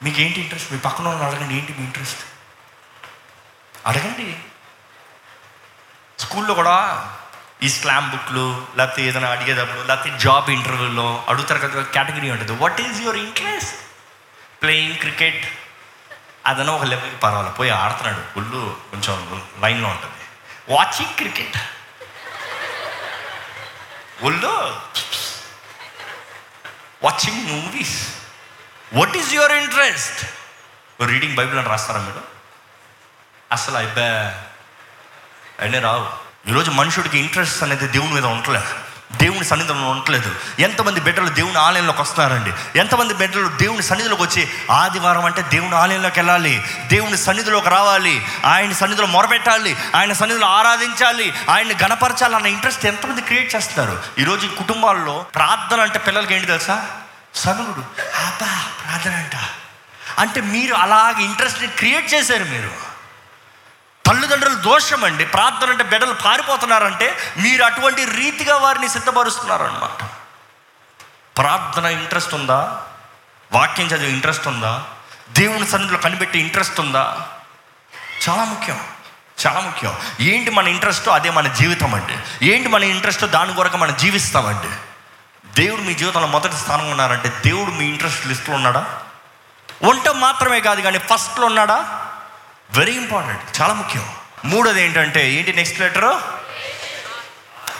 మీకు 0.00 0.20
ఏంటి 0.20 0.40
ఇంట్రెస్ట్ 0.40 0.72
మీ 0.72 0.78
పక్కన 0.78 1.06
వాళ్ళని 1.08 1.26
అడగండి 1.26 1.54
ఏంటి 1.58 1.72
మీ 1.72 1.84
ఇంట్రెస్ట్ 1.84 2.20
అడగండి. 3.88 4.36
స్కూల్లో 6.18 6.54
కూడా 6.54 6.76
ఈ 7.62 7.68
స్లామ్ 7.68 8.10
బుక్లు 8.10 8.66
లేకపోతే 8.76 9.02
ఏదైనా 9.02 9.28
అడిగేటప్పుడు 9.30 9.86
లేకపోతే 9.86 10.18
జాబ్ 10.18 10.50
ఇంటర్వ్యూలో 10.50 11.24
అడుగుతారు 11.28 11.58
కదా 11.58 11.82
కేటగిరీ 11.82 12.30
ఉంటుంది. 12.30 12.52
What 12.52 12.80
is 12.80 13.02
your 13.02 13.16
interest 13.16 13.76
playing 14.62 14.96
cricket 14.96 15.52
అదన 16.46 16.70
ఒక 16.70 16.84
లెవెల్కి 16.84 17.16
పర్వాలేదు. 17.16 17.54
పోయి 17.54 17.70
ఆడుతున్నాడు. 17.70 18.38
ఒళ్ళు 18.38 18.76
కొంచెం 18.90 19.42
లైన్లో 19.60 19.88
ఉంటుంది. 19.88 20.14
వాచింగ్ 20.74 21.14
క్రికెట్ 21.14 21.56
ఒళ్ళు 24.22 24.52
watching 27.02 27.46
movies 27.50 28.14
what 28.92 29.16
is 29.16 29.34
your 29.34 29.52
interest 29.52 30.26
reading 31.06 31.36
Bible 31.36 31.58
అని 31.58 31.68
రాస్తారా 31.68 32.00
మీరు? 32.00 32.37
అసలు 33.52 33.76
అయిపోయా 33.76 34.34
అయినా 35.60 35.80
రావు. 35.80 36.08
ఈరోజు 36.48 36.70
మనుషుడికి 36.70 37.18
ఇంట్రెస్ట్ 37.18 37.62
అనేది 37.62 37.88
దేవుని 37.88 38.12
మీద 38.12 38.24
ఉండలేదు 38.24 38.66
దేవుని 39.12 39.44
సన్నిధిలో 39.44 39.90
ఉండట్లేదు. 39.90 40.34
ఎంతమంది 40.58 41.00
బిడ్డలు 41.00 41.28
దేవుని 41.28 41.58
ఆలయంలోకి 41.58 42.00
వస్తున్నారండి? 42.00 42.78
ఎంతమంది 42.78 43.14
బిడ్డలు 43.14 43.48
దేవుని 43.48 43.82
సన్నిధిలోకి 43.82 44.22
వచ్చి 44.22 44.48
ఆదివారం 44.70 45.24
అంటే 45.24 45.42
దేవుని 45.42 45.74
ఆలయంలోకి 45.74 46.18
వెళ్ళాలి 46.18 46.62
దేవుని 46.86 47.16
సన్నిధిలోకి 47.16 47.68
రావాలి 47.68 48.26
ఆయన 48.44 48.72
సన్నిధిలో 48.72 49.06
మొరపెట్టాలి 49.06 49.76
ఆయన 49.94 50.12
సన్నిధిలో 50.12 50.46
ఆరాధించాలి 50.46 51.32
ఆయన్ని 51.50 51.74
గణపరచాలి 51.84 52.36
అన్న 52.36 52.46
ఇంట్రెస్ట్ 52.46 52.86
ఎంతమంది 52.86 53.20
క్రియేట్ 53.20 53.54
చేస్తున్నారు? 53.54 54.02
ఈరోజు 54.18 54.46
కుటుంబాల్లో 54.46 55.26
ప్రార్థన 55.34 55.80
అంటే 55.80 55.98
పిల్లలకి 55.98 56.34
ఏంటి 56.34 56.46
తెలుసా? 56.46 56.86
సనుగుడు 57.34 57.80
అబ్బా 58.26 58.66
ప్రార్థన 58.84 59.10
అంట. 59.10 59.36
అంటే 60.18 60.40
మీరు 60.40 60.74
అలాగే 60.74 61.24
ఇంట్రెస్ట్ని 61.24 61.68
క్రియేట్ 61.68 62.14
చేశారు 62.14 62.44
మీరు. 62.44 62.87
తల్లిదండ్రులు 64.08 64.54
దోషం 64.54 65.04
అండి 65.04 65.26
ప్రార్థన 65.26 65.70
అంటే 65.70 65.84
బిడ్డలు 65.84 66.14
పారిపోతున్నారంటే 66.14 67.34
మీరు 67.36 67.64
అటువంటి 67.64 68.04
రీతిగా 68.04 68.56
వారిని 68.56 68.88
సిద్ధపరుస్తున్నారన్నమాట. 68.88 70.10
ప్రార్థన 71.38 71.84
ఇంట్రెస్ట్ 71.84 72.34
ఉందా? 72.34 72.82
వాక్యం 73.52 73.86
చదివే 73.86 74.10
ఇంట్రెస్ట్ 74.10 74.48
ఉందా? 74.48 74.84
దేవుని 75.30 75.66
సన్నిధిలో 75.66 75.98
కనిపెట్టే 75.98 76.38
ఇంట్రెస్ట్ 76.38 76.80
ఉందా? 76.80 77.28
చాలా 78.28 78.44
ముఖ్యం. 78.44 78.80
చాలా 79.46 79.60
ముఖ్యం. 79.60 79.96
ఏంటి 80.20 80.50
మన 80.50 80.68
ఇంట్రెస్ట్ 80.68 81.08
అదే 81.08 81.30
మన 81.30 81.48
జీవితం 81.48 81.94
అండి 81.94 82.46
ఏంటి 82.48 82.68
మన 82.68 82.84
ఇంట్రెస్ట్ 82.84 83.24
దాని 83.24 83.54
కొరకు 83.54 83.76
మనం 83.76 83.96
జీవిస్తామండి. 83.96 84.76
దేవుడు 85.62 85.82
మీ 85.82 85.94
జీవితంలో 85.94 86.26
మొదటి 86.26 86.56
స్థానంలో 86.56 86.90
ఉన్నారంటే 86.90 87.42
దేవుడు 87.46 87.70
మీ 87.70 87.84
ఇంట్రెస్ట్ 87.84 88.26
లిస్ట్లో 88.26 88.54
ఉన్నాడా? 88.54 89.00
ఉండటం 89.82 90.20
మాత్రమే 90.20 90.60
కాదు 90.60 90.80
కానీ 90.80 90.98
ఫస్ట్లో 90.98 91.46
ఉన్నాడా? 91.46 92.04
వెరీ 92.78 92.92
ఇంపార్టెంట్ 92.92 93.62
చాలా 93.62 93.74
ముఖ్యం. 93.74 94.08
మూడోది 94.44 94.82
ఏంటంటే 94.82 95.32
ఏంటి 95.32 95.52
నెక్స్ట్ 95.52 95.80
లెటర్ 95.80 96.16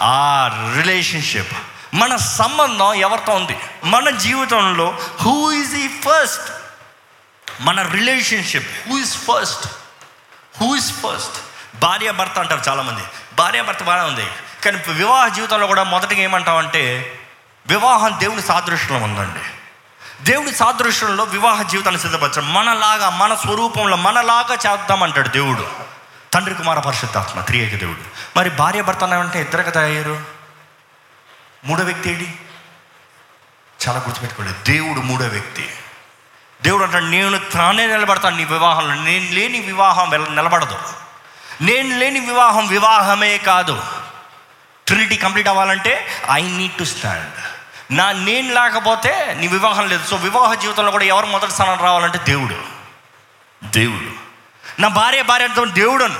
ఆ 0.00 0.50
రిలేషన్షిప్ 0.76 1.52
మన 1.94 2.16
సంబంధం 2.16 2.94
ఎవరితో 2.94 3.32
ఉంది? 3.32 3.58
మన 3.84 4.10
జీవితంలో 4.10 4.98
హూ 5.20 5.52
ఈజ్ 5.52 5.74
ఈ 5.74 5.88
ఫస్ట్ 5.88 6.52
మన 7.60 7.82
relationship 7.82 8.88
who 8.88 8.98
is 8.98 9.16
first 9.16 9.66
who 10.60 10.76
is 10.76 10.92
first 10.92 11.38
భార్య 11.80 12.10
భర్త 12.10 12.38
అంటారు 12.38 12.60
చాలామంది. 12.68 13.00
భార్య 13.34 13.62
భర్త 13.62 13.82
బాగానే 13.82 14.08
ఉంది. 14.08 14.26
కానీ 14.64 14.82
వివాహ 14.88 15.28
జీవితంలో 15.28 15.66
కూడా 15.66 15.82
మొదటిగా 15.82 16.20
ఏమంటామంటే 16.20 17.14
వివాహం 17.66 18.20
దేవుని 18.20 18.42
సాదృశ్యం 18.42 19.02
ఉందండి. 19.02 19.57
దేవుడి 20.20 20.54
సాదృశ్యంలో 20.54 21.24
వివాహ 21.24 21.62
జీవితాన్ని 21.62 22.00
సిద్ధపరచడం. 22.00 22.52
మనలాగా 22.52 23.10
మన 23.10 23.34
స్వరూపంలో 23.34 23.96
మనలాగా 23.96 24.72
చేద్దామంటాడు 24.72 25.28
దేవుడు. 25.28 25.68
తండ్రి 26.32 26.54
కుమార 26.54 26.78
పరిశుద్ధాత్మ 26.78 27.40
త్రియేక 27.40 27.80
దేవుడు. 27.80 28.00
మరి 28.38 28.50
భార్య 28.50 28.82
భర్త 28.82 29.04
అంటే 29.04 29.40
ఇద్దరు 29.40 29.62
కదా 29.62 29.80
అయ్యారు? 29.80 30.24
మూడో 31.64 31.84
వ్యక్తి 31.84 32.10
ఏంటి 32.10 32.38
చాలా 33.88 33.98
గుర్తుపెట్టుకోండి 33.98 34.72
దేవుడు 34.72 35.00
మూడో 35.00 35.24
వ్యక్తి. 35.24 35.70
దేవుడు 36.62 36.84
అంటాడు 36.84 37.04
నేను 37.04 37.38
తానే 37.38 37.86
నిలబడతాను 37.86 38.36
నీ 38.36 38.44
వివాహంలో. 38.44 38.94
నేను 38.94 39.34
లేని 39.34 39.60
వివాహం 39.60 40.34
నిలబడదు. 40.34 40.78
నేను 41.60 41.98
లేని 41.98 42.20
వివాహం 42.20 42.66
వివాహమే 42.66 43.38
కాదు. 43.38 43.82
ట్రినిటీ 44.86 45.16
కంప్లీట్ 45.16 45.48
అవ్వాలంటే 45.48 46.08
ఐ 46.30 46.42
నీడ్ 46.42 46.72
టు 46.72 46.84
స్టాండ్ 46.84 47.57
నా 47.90 48.12
నేను 48.12 48.54
లేకపోతే 48.54 49.36
నీ 49.40 49.46
వివాహం 49.46 49.88
లేదు. 49.88 50.06
సో 50.06 50.16
వివాహ 50.16 50.54
జీవితంలో 50.54 50.90
కూడా 50.90 51.04
ఎవరు 51.04 51.26
మొదటి 51.26 51.52
స్థానం 51.52 51.78
రావాలంటే 51.82 52.18
దేవుడు. 52.18 52.56
దేవుడు. 53.64 54.28
నా 54.80 54.88
భార్య 54.88 55.22
భార్య 55.22 55.44
అంటే 55.44 55.64
దేవుడు 55.64 56.04
అను 56.04 56.16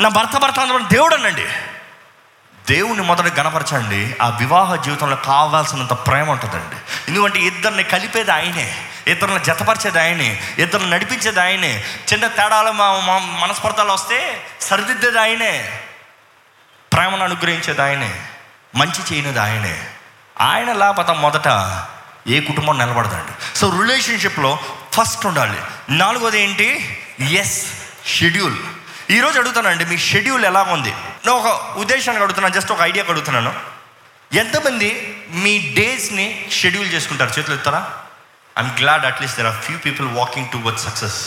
నా 0.00 0.08
భర్త 0.08 0.38
భర్త 0.38 0.58
అంటే 0.58 0.94
దేవుడు 0.94 1.14
అనండి 1.14 1.46
దేవుని 2.68 3.02
మొదట 3.02 3.40
గణపరచండి. 3.40 4.16
ఆ 4.22 4.28
వివాహ 4.28 4.74
జీవితంలో 4.74 5.16
కావాల్సినంత 5.16 5.92
ప్రేమ 5.92 6.30
ఉంటుందండి. 6.30 6.76
ఎందుకంటే 7.08 7.38
ఇద్దరిని 7.38 7.82
కలిపేది 7.82 8.32
ఆయనే. 8.32 8.88
ఇద్దరిని 9.06 9.40
జతపరిచేది 9.40 10.00
ఆయనే. 10.00 10.42
ఇద్దరిని 10.58 10.90
నడిపించేది 10.90 11.40
ఆయనే. 11.40 11.84
చిన్న 12.12 12.26
తేడాలు 12.26 12.70
మా 12.70 13.00
మా 13.00 13.92
వస్తే 13.92 14.46
సరిదిద్దేది 14.60 15.20
ఆయనే. 15.20 15.82
ప్రేమను 16.92 17.24
అనుగ్రహించేది 17.24 17.82
ఆయనే. 17.82 18.26
మంచి 18.76 19.14
చేయనిది 19.14 19.38
ఆయనే. 19.38 19.86
ఆయన 20.40 20.72
లేకపోతే 20.72 21.12
మొదట 21.12 21.48
ఏ 22.28 22.40
కుటుంబం 22.40 22.78
నిలబడదండి. 22.78 23.58
సో 23.58 23.80
రిలేషన్షిప్లో 23.80 24.58
ఫస్ట్ 24.92 25.26
ఉండాలి. 25.26 25.60
నాలుగోది 25.90 26.40
ఏంటి? 26.42 26.68
ఎస్ 27.40 27.66
షెడ్యూల్ 28.06 28.56
ఈరోజు 29.10 29.38
అడుగుతానండి 29.38 29.84
మీ 29.84 29.98
షెడ్యూల్ 29.98 30.44
ఎలా 30.44 30.62
ఉంది 30.62 30.90
నేను 30.90 31.32
ఒక 31.32 31.46
ఉద్దేశానికి 31.82 32.22
అడుగుతున్నాను 32.22 32.54
జస్ట్ 32.54 32.72
ఒక 32.72 32.82
ఐడియాకి 32.82 33.10
అడుగుతున్నాను. 33.10 33.52
ఎంతమంది 34.32 34.90
మీ 35.30 35.74
డేస్ని 35.78 36.48
షెడ్యూల్ 36.52 36.92
చేసుకుంటారు? 36.92 37.38
చేతులు 37.38 37.54
ఎత్తారా 37.54 37.92
I'm 38.58 38.78
glad 38.80 39.06
at least 39.06 39.38
there 39.38 39.46
are 39.46 39.62
few 39.62 39.78
people 39.78 40.08
walking 40.08 40.48
to 40.52 40.56
worth 40.56 40.80
success 40.80 41.18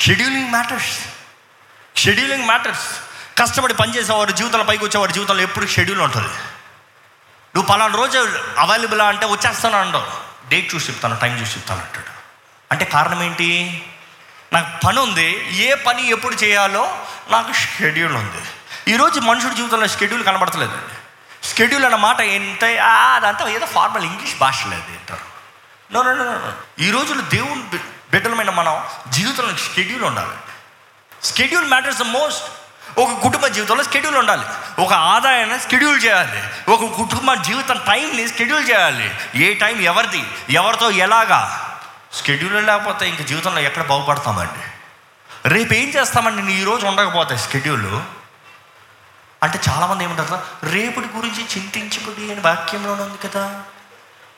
scheduling 0.00 0.50
matters 0.50 0.92
scheduling 1.96 2.46
matters 2.46 2.86
కష్టపడి 3.38 3.74
పనిచేసేవారు 3.74 4.32
జీవితంలో 4.32 4.64
పైకి 4.64 4.84
వచ్చేవారి 4.84 5.12
జీవితంలో 5.12 5.42
ఎప్పుడు 5.42 5.66
షెడ్యూల్ 5.66 6.00
ఉంటుంది. 6.00 6.28
నువ్వు 7.56 7.72
పలానా 7.72 7.96
రోజు 7.96 8.40
అవైలబుల్ 8.58 9.00
అంటే 9.00 9.26
వచ్చేస్తాను 9.26 9.80
అండవు 9.80 10.06
డేట్ 10.48 10.74
చూసి 10.74 10.90
చెప్తాను 10.90 11.16
టైం 11.16 11.40
చూసి 11.40 11.52
చెప్తాను 11.52 11.80
అంటాడు. 11.80 12.10
అంటే 12.72 12.84
కారణం 12.84 13.22
ఏంటి? 13.22 13.82
నాకు 14.52 14.86
పని 14.86 15.00
ఉంది. 15.00 15.56
ఏ 15.56 15.74
పని 15.74 16.08
ఎప్పుడు 16.08 16.34
చేయాలో 16.34 16.98
నాకు 17.28 17.52
షెడ్యూల్ 17.52 18.16
ఉంది. 18.16 18.42
ఈరోజు 18.88 19.20
మనుషుడి 19.20 19.54
జీవితంలో 19.54 19.86
షెడ్యూల్ 19.86 20.24
కనబడతలేదండి 20.24 20.94
షెడ్యూల్ 21.56 21.84
అన్న 21.84 21.96
మాట 21.96 22.20
ఏంటంటే 22.20 22.78
అదంతా 22.78 23.48
ఏదో 23.48 23.66
ఫార్మల్ 23.66 24.04
ఇంగ్లీష్ 24.04 24.38
భాష 24.38 24.66
లేదు 24.66 24.90
అంటారు. 24.90 25.34
నో 25.92 26.02
నో 26.02 26.12
నో 26.12 26.52
ఈ 26.84 26.90
రోజుల్లో 26.90 27.24
దేవుని 27.24 27.78
బిడ్డలమైన 28.10 28.50
మనం 28.50 28.84
జీవితంలో 29.08 29.56
షెడ్యూల్ 29.56 30.04
ఉండాలి. 30.04 30.36
షెడ్యూల్ 31.36 31.66
మ్యాటర్స్ 31.66 31.98
ద 31.98 32.02
మోస్ట్ 32.02 32.44
ఒక 32.98 33.22
కుటుంబ 33.22 33.46
జీవితంలో 33.46 33.84
షెడ్యూల్ 33.84 34.16
ఉండాలి. 34.16 34.44
ఒక 34.82 34.92
ఆదాయాన్ని 34.92 35.60
షెడ్యూల్ 35.60 36.04
చేయాలి. 36.04 36.42
ఒక 36.72 36.96
కుటుంబ 36.96 37.34
జీవితం 37.34 37.80
టైంని 37.86 38.28
షెడ్యూల్ 38.28 38.70
చేయాలి. 38.70 39.14
ఏ 39.34 39.54
టైం 39.54 39.80
ఎవరిది 39.80 40.24
ఎవరితో 40.50 40.90
ఎలాగా? 40.90 41.60
షెడ్యూల్ 42.26 42.66
లేకపోతే 42.66 43.08
ఇంక 43.08 43.22
జీవితంలో 43.22 43.60
ఎక్కడ 43.60 43.86
బాగుపడతామండి? 43.86 44.60
రేపు 45.48 45.74
ఏం 45.74 45.88
చేస్తామండి? 45.88 46.42
నేను 46.42 46.60
ఈరోజు 46.60 46.86
ఉండకపోతే 46.86 47.38
షెడ్యూల్ 47.38 48.00
అంటే 49.42 49.60
చాలామంది 49.68 50.04
ఏమంటారు 50.04 50.42
రేపటి 50.66 51.08
గురించి 51.16 51.44
చింతించబడి 51.44 52.32
అని 52.32 52.40
వాక్యంలోనే 52.40 53.02
ఉంది 53.02 53.28
కదా. 53.28 53.62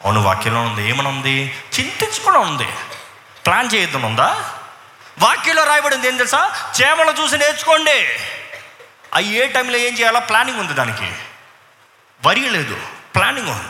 అవును 0.05 0.23
వాక్యంలో 0.23 0.62
ఉంది. 0.62 0.88
ఏమని 0.88 1.09
ఉంది? 1.09 1.59
చింతించకుండా 1.81 2.38
ఉంది. 2.38 2.69
ప్లాన్ 3.47 3.71
చేయొద్దు 3.75 3.97
ఉందా? 3.97 4.45
వాక్యంలో 5.19 5.64
రాయబడింది 5.64 6.09
ఏం 6.09 6.16
తెలుసా? 6.16 6.71
చేమలు 6.83 7.23
చూసి 7.23 7.38
నేర్చుకోండి. 7.38 8.09
ఆ 9.14 9.19
ఏ 9.19 9.47
టైంలో 9.47 9.77
ఏం 9.77 9.95
చేయాలో 9.95 10.21
ప్లానింగ్ 10.21 10.59
ఉంది 10.59 10.73
దానికి. 10.73 11.12
వరి 12.25 12.51
లేదు 12.51 12.77
ప్లానింగ్ 13.14 13.49
ఉంది. 13.49 13.64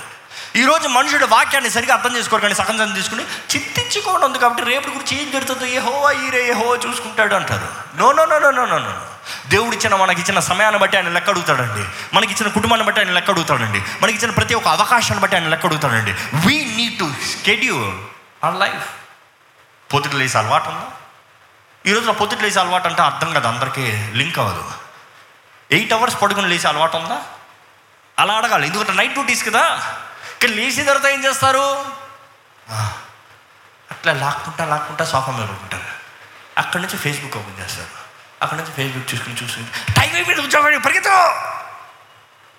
ఈరోజు 0.56 0.88
మనుషుడు 0.88 1.26
వాక్యాన్ని 1.26 1.70
సరిగా 1.70 1.94
అర్థం 1.94 2.16
చేసుకోరు 2.16 2.42
కానీ 2.42 2.54
సగం 2.54 2.78
సగం 2.78 2.94
తీసుకుని 2.94 3.22
చింతించుకోవడం 3.22 4.24
ఉంది 4.24 4.38
కాబట్టి 4.38 4.64
రేపటి 4.64 4.90
గురించి 4.90 5.22
ఏం 5.22 5.30
జరుగుతుందో 5.30 5.66
ఏ 5.66 5.78
హో 5.78 6.12
ఈరే 6.12 6.48
ఏ 6.48 6.52
హో 6.52 6.76
చూసుకుంటాడు 6.76 7.34
అంటారు. 7.34 7.68
No 7.96 8.12
no 8.12 8.24
no 8.24 8.38
no 8.38 8.50
no 8.50 8.66
no 8.66 8.78
no. 8.78 9.06
దేవుడు 9.48 9.76
ఇచ్చిన 9.76 9.94
మనకి 9.94 10.20
ఇచ్చిన 10.20 10.40
సమయాన్ని 10.40 10.80
బట్టి 10.80 10.96
ఆయన 10.96 11.08
లెక్క 11.08 11.30
అడుగుతాడండి. 11.30 11.88
మనకి 12.16 12.32
ఇచ్చిన 12.32 12.48
కుటుంబాన్ని 12.48 12.86
బట్టి 12.86 13.00
ఆయన 13.00 13.10
లెక్క 13.10 13.30
అడుగుతాడండి. 13.30 13.82
మనకి 14.02 14.18
ఇచ్చిన 14.18 14.30
ప్రతి 14.30 14.54
ఒక్క 14.54 14.68
అవకాశాన్ని 14.68 15.20
బట్టి 15.20 15.36
ఆయన 15.36 15.48
లెక్క 15.48 15.66
అడుగుతాడండి. 15.66 16.12
We 16.46 16.64
need 16.64 16.98
to 16.98 17.12
schedule 17.24 17.98
our 18.44 18.54
life 18.54 18.88
పొద్దుట 19.94 20.14
లేసి 20.14 20.38
అలవాటు 20.38 20.68
ఉందా? 20.68 20.86
ఈరోజు 21.86 22.06
నా 22.06 22.12
పొద్దుట 22.12 22.40
లేసి 22.40 22.60
అలవాటు 22.60 22.88
అంటే 22.88 23.02
అర్థం 23.02 23.34
కదా 23.34 23.48
అందరికీ 23.48 24.08
లింక్ 24.12 24.38
అవ్వదు. 24.38 24.85
ఎయిట్ 25.70 25.92
అవర్స్ 25.92 26.22
పడుకుని 26.22 26.48
లేచి 26.48 26.68
అలవాటు 26.68 26.96
ఉందా? 26.96 27.22
అలా 28.18 28.34
అడగాలి. 28.34 28.66
ఎందుకంటే 28.66 28.92
నైట్ 28.92 29.12
డ్యూటీస్ 29.12 29.44
కదా. 29.44 29.94
ఇక్కడ 30.34 30.48
లేచిన 30.48 30.86
తర్వాత 30.86 31.12
ఏం 31.12 31.24
చేస్తారు? 31.24 31.84
అట్లా 33.90 34.12
లాక్కుంటా 34.12 34.64
లాక్కుంటా 34.64 35.04
సోఫా 35.04 35.32
మీద 35.32 35.48
పడుకుంటారు 35.48 35.82
అక్కడి 36.58 36.82
నుంచి 36.82 36.96
ఫేస్బుక్ 36.98 37.36
ఓపెన్ 37.36 37.64
చేస్తారు. 37.64 37.88
అక్కడి 38.42 38.60
నుంచి 38.60 38.72
ఫేస్బుక్ 38.72 39.14
చూసుకుని 39.14 39.36
చూసుకుని. 39.42 39.66
టైం 39.94 40.14
అయిపోయింది 40.14 40.46
ఉద్యోగం 40.46 40.80
పరిగెత్తు! 40.80 41.18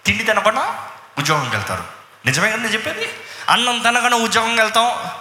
తిండి 0.05 0.23
తినకుండా 0.23 0.83
ఉద్యోగంకి 1.17 1.55
వెళ్తారు. 1.55 1.83
నిజమే 2.25 2.51
కదా 2.51 2.61
చెప్పేది? 2.61 3.13
అన్నం 3.49 3.79
తినకుండా 3.79 4.17
ఉద్యోగంకి 4.17 4.61
వెళ్తాం. 4.61 5.11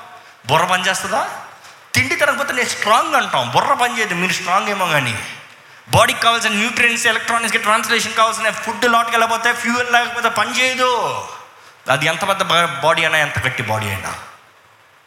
బుర్ర 0.47 0.65
పని 0.65 0.87
చేస్తుందా? 0.87 1.29
తిండి 1.95 2.17
తినకపోతే 2.17 2.53
నేను 2.53 2.69
స్ట్రాంగ్ 2.69 3.15
అంటాం. 3.15 3.51
బుర్ర 3.51 3.75
పని 3.75 3.99
చేయదు. 3.99 4.15
మీరు 4.15 4.33
స్ట్రాంగ్ 4.33 4.69
ఏమో 4.69 4.87
కానీ 4.87 5.19
బాడీకి 5.89 6.21
కావాల్సిన 6.21 6.53
న్యూట్రియన్స్ 6.53 7.07
ఎలక్ట్రానిక్స్కి 7.07 7.59
ట్రాన్స్లేషన్ 7.59 8.15
కావాల్సిన 8.15 8.51
ఫుడ్ 8.51 8.85
లోటుకి 8.85 9.11
వెళ్ళకపోతే 9.11 9.53
ఫ్యూయల్ 9.53 9.93
లేకపోతే 9.93 10.29
పని 10.29 10.61
చేయదు. 10.61 11.29
అది 11.91 12.07
ఎంత 12.07 12.29
పెద్ద 12.29 12.43
బాడీ 12.83 13.03
అయినా 13.03 13.19
ఎంత 13.19 13.39
గట్టి 13.47 13.63
బాడీ 13.63 13.87
అయినా. 13.87 14.15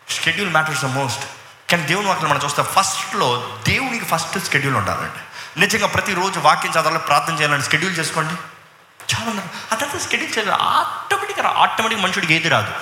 షెడ్యూల్ 0.10 0.50
మ్యాటర్స్ 0.50 0.82
ద 0.82 0.86
మోస్ట్ 0.86 1.24
కానీ 1.72 1.84
దేవుని 1.84 2.08
వాక్యం 2.08 2.30
మనం 2.30 2.40
చూస్తే 2.44 2.64
ఫస్ట్లో 2.64 3.58
దేవునికి 3.68 4.06
ఫస్ట్ 4.06 4.52
షెడ్యూల్ 4.52 4.76
ఉండాలండి. 4.76 5.20
నిజంగా 5.60 5.88
ప్రతిరోజు 5.88 6.40
వాక్యం 6.40 6.72
చదవాలి 6.72 7.00
ప్రార్థన 7.00 7.34
చేయాలని 7.34 7.64
షెడ్యూల్ 7.64 7.98
చేసుకోండి. 8.00 8.34
చాలా 9.14 9.44
అదంతా 9.72 10.00
షెడ్యూల్ 10.00 10.38
చేయాలి 10.38 10.52
ఆటోమేటిక్గా 10.52 11.50
ఆటోమేటిక్ 11.50 12.00
మనుషుడికి 12.00 12.34
ఏది 12.34 12.50
రాదు. 12.50 12.74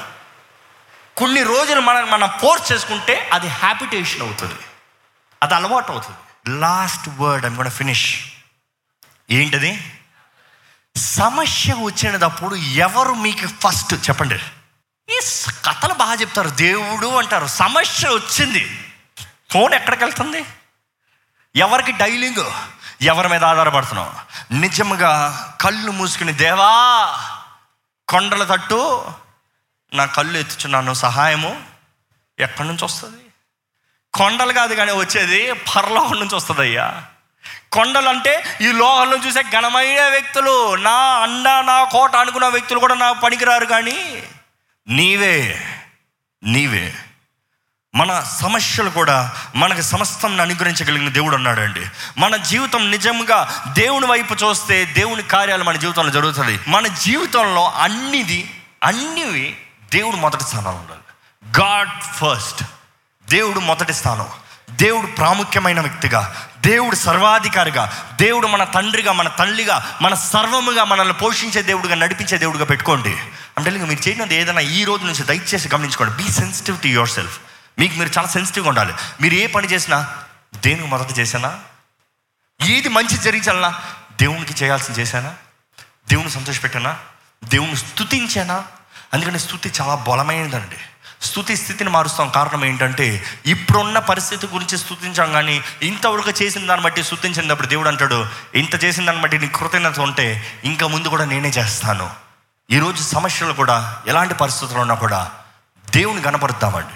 కొన్ని 1.17 1.43
రోజులు 1.43 1.81
మనం 1.81 2.11
మనం 2.11 2.29
ఫోర్స్ 2.41 2.71
చేసుకుంటే 2.71 3.29
అది 3.33 3.47
హ్యాబిటేషన్ 3.47 4.21
అవుతుంది. 4.21 4.59
అది 5.43 5.55
అలవాటు 5.55 5.91
అవుతుంది. 5.91 6.17
లాస్ట్ 6.47 7.09
వర్డ్ 7.09 7.45
ఐమ్ 7.45 7.55
కూడా 7.55 7.69
ఫినిష్ 7.69 8.19
ఏంటది? 9.29 9.93
సమస్య 10.95 11.73
వచ్చినప్పుడు 11.73 12.55
ఎవరు 12.55 13.13
మీకు 13.13 13.47
ఫస్ట్ 13.47 13.93
చెప్పండి. 13.93 14.35
ఈ 15.09 15.19
కథలు 15.65 15.93
బాగా 15.93 16.13
చెప్తారు. 16.13 16.49
దేవుడు 16.49 17.07
అంటారు. 17.07 17.47
సమస్య 17.47 18.09
వచ్చింది. 18.09 18.93
ఫోన్ 19.51 19.73
ఎక్కడికి 19.73 20.03
వెళ్తుంది? 20.03 20.45
ఎవరికి 21.55 21.91
డైలింగ్? 21.91 22.51
ఎవరి 23.01 23.29
మీద 23.29 23.43
ఆధారపడుతున్నావు? 23.43 24.13
నిజంగా 24.53 25.55
కళ్ళు 25.61 25.91
మూసుకుని 25.91 26.33
దేవా 26.33 27.29
కొండల 28.07 28.55
తట్టు 28.55 29.11
నా 29.93 30.05
కళ్ళు 30.05 30.37
ఎత్తుచున్నాను. 30.37 30.93
సహాయము 30.93 31.63
ఎక్కడి 32.39 32.67
నుంచి 32.67 32.85
వస్తుంది? 32.85 33.26
కొండలు 34.13 34.53
కాదు 34.53 34.73
కానీ 34.73 34.91
వచ్చేది 34.91 35.53
పరలోకం 35.53 36.19
నుంచి 36.19 36.35
వస్తుంది 36.35 36.61
అయ్యా 36.61 37.03
కొండలు 37.71 38.09
అంటే 38.09 38.43
ఈ 38.61 38.71
లోకంలో 38.71 39.17
చూసే 39.17 39.43
ఘనమైన 39.43 40.07
వ్యక్తులు. 40.07 40.75
నా 40.75 40.91
అండ 40.91 41.47
నా 41.49 41.83
కోట 41.83 42.15
అనుకున్న 42.15 42.45
వ్యక్తులు 42.45 42.79
కూడా 42.79 42.95
నా 42.95 43.11
పనికిరారు 43.11 43.65
కానీ 43.65 44.23
నీవే 44.87 45.67
నీవే. 46.43 46.93
మన 47.95 48.19
సమస్యలు 48.19 48.89
కూడా 48.89 49.35
మనకు 49.55 49.81
సమస్తం 49.81 50.41
అనుగ్రహించగలిగిన 50.41 51.09
దేవుడు 51.09 51.35
అన్నాడండి 51.35 51.85
మన 52.17 52.35
జీవితం 52.35 52.91
నిజంగా 52.91 53.65
దేవుని 53.73 54.05
వైపు 54.05 54.33
చూస్తే 54.33 54.85
దేవుని 54.85 55.23
కార్యాలు 55.23 55.63
మన 55.63 55.75
జీవితంలో 55.75 56.11
జరుగుతుంది. 56.11 56.59
మన 56.67 56.87
జీవితంలో 56.87 57.71
అన్నిది 57.71 58.63
అన్నివి 58.83 59.57
దేవుడు 59.93 60.15
మొదటి 60.15 60.43
స్థానంలో 60.43 60.71
ఉండాలి. 60.71 61.05
గాడ్ 61.61 62.01
ఫస్ట్ 62.01 62.63
దేవుడు 63.29 63.59
మొదటి 63.59 63.93
స్థానం. 63.93 64.27
దేవుడు 64.71 65.07
ప్రాముఖ్యమైన 65.07 65.79
వ్యక్తిగా 65.79 66.49
దేవుడు 66.57 66.95
సర్వాధికారిగా 66.95 68.13
దేవుడు 68.21 68.47
మన 68.47 68.63
తండ్రిగా 68.63 69.11
మన 69.11 69.27
తల్లిగా 69.27 69.97
మన 70.01 70.13
సర్వముగా 70.13 70.83
మనల్ని 70.83 71.13
పోషించే 71.13 71.61
దేవుడుగా 71.61 71.95
నడిపించే 71.95 72.37
దేవుడుగా 72.37 72.65
పెట్టుకోండి. 72.65 73.17
అంటే 73.57 73.71
మీరు 73.71 74.09
చేసినది 74.09 74.35
ఏదైనా 74.35 74.61
ఈ 74.61 74.83
రోజు 74.83 75.03
నుంచి 75.03 75.23
దయచేసి 75.23 75.69
గమనించుకోండి. 75.73 76.23
Be 76.23 76.31
sensitive 76.31 76.79
to 76.79 76.87
your 76.87 77.09
self 77.09 77.39
మీకు 77.79 77.95
మీరు 77.95 78.09
చాలా 78.17 78.27
సెన్సిటివ్గా 78.27 78.69
ఉండాలి. 78.69 78.93
మీరు 79.21 79.33
ఏ 79.33 79.47
పని 79.47 79.67
చేసినా 79.67 80.13
దేనికి 80.55 80.87
మొదట 80.87 81.19
చేశానా? 81.19 81.59
ఏది 82.65 82.89
మంచి 82.89 83.17
జరిగించాలన్నా 83.17 83.81
దేవునికి 84.21 84.63
చేయాల్సింది 84.63 85.01
చేశానా? 85.01 85.35
దేవుని 86.09 86.29
సంతోషపెట్టానా? 86.29 86.97
దేవుని 87.43 87.77
స్థుతించానా 87.77 88.63
అందుకని 89.13 89.39
స్థుతి 89.39 89.71
చాలా 89.81 89.95
బలమైనదండి. 89.95 90.75
స్థుతి 91.21 91.57
స్థితిని 91.57 91.89
మారుస్తాం. 91.89 92.29
కారణం 92.29 92.65
ఏంటంటే 92.65 93.25
ఇప్పుడున్న 93.45 93.99
పరిస్థితి 93.99 94.47
గురించి 94.47 94.77
స్థుతించాం 94.77 95.31
కానీ 95.31 95.61
ఇంతవరకు 95.81 96.29
చేసిన 96.29 96.67
దాన్ని 96.67 96.83
బట్టి 96.83 97.03
స్థుతించినప్పుడు 97.03 97.67
దేవుడు 97.67 97.87
అంటాడు 97.87 98.25
ఇంత 98.55 98.83
చేసిన 98.83 99.05
దాన్ని 99.05 99.21
బట్టి 99.21 99.37
నీ 99.37 99.47
కృతజ్ఞత 99.47 99.99
ఉంటే 99.99 100.59
ఇంకా 100.63 100.87
ముందు 100.87 101.07
కూడా 101.07 101.25
నేనే 101.25 101.49
చేస్తాను. 101.49 102.09
ఈరోజు 102.71 103.03
సమస్యలు 103.03 103.53
కూడా 103.53 104.01
ఎలాంటి 104.07 104.33
పరిస్థితులు 104.33 104.79
ఉన్నా 104.79 104.95
కూడా 104.95 105.31
దేవుని 105.89 106.21
గణపరుద్దామండి. 106.21 106.95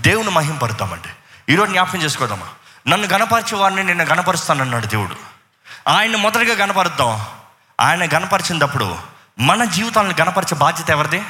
దేవుని 0.00 0.30
మహింపరుద్దామండి. 0.30 1.08
ఈరోజు 1.52 1.70
జ్ఞాపకం 1.70 2.02
చేసుకోదామా 2.02 2.46
నన్ను 2.88 3.08
గణపరిచే 3.08 3.56
వారిని 3.56 3.84
నిన్ను 3.84 4.04
గణపరుస్తానన్నాడు 4.04 4.86
దేవుడు. 4.86 5.16
ఆయన 5.88 6.16
మొదటిగా 6.16 6.54
గణపరుద్దాం. 6.54 7.26
ఆయన 7.80 8.04
గణపరిచినప్పుడు 8.16 8.98
మన 9.38 9.64
జీవితాలను 9.64 10.14
గణపరిచే 10.20 10.58
బాధ్యత 10.58 10.90
ఎవరిది? 10.90 11.22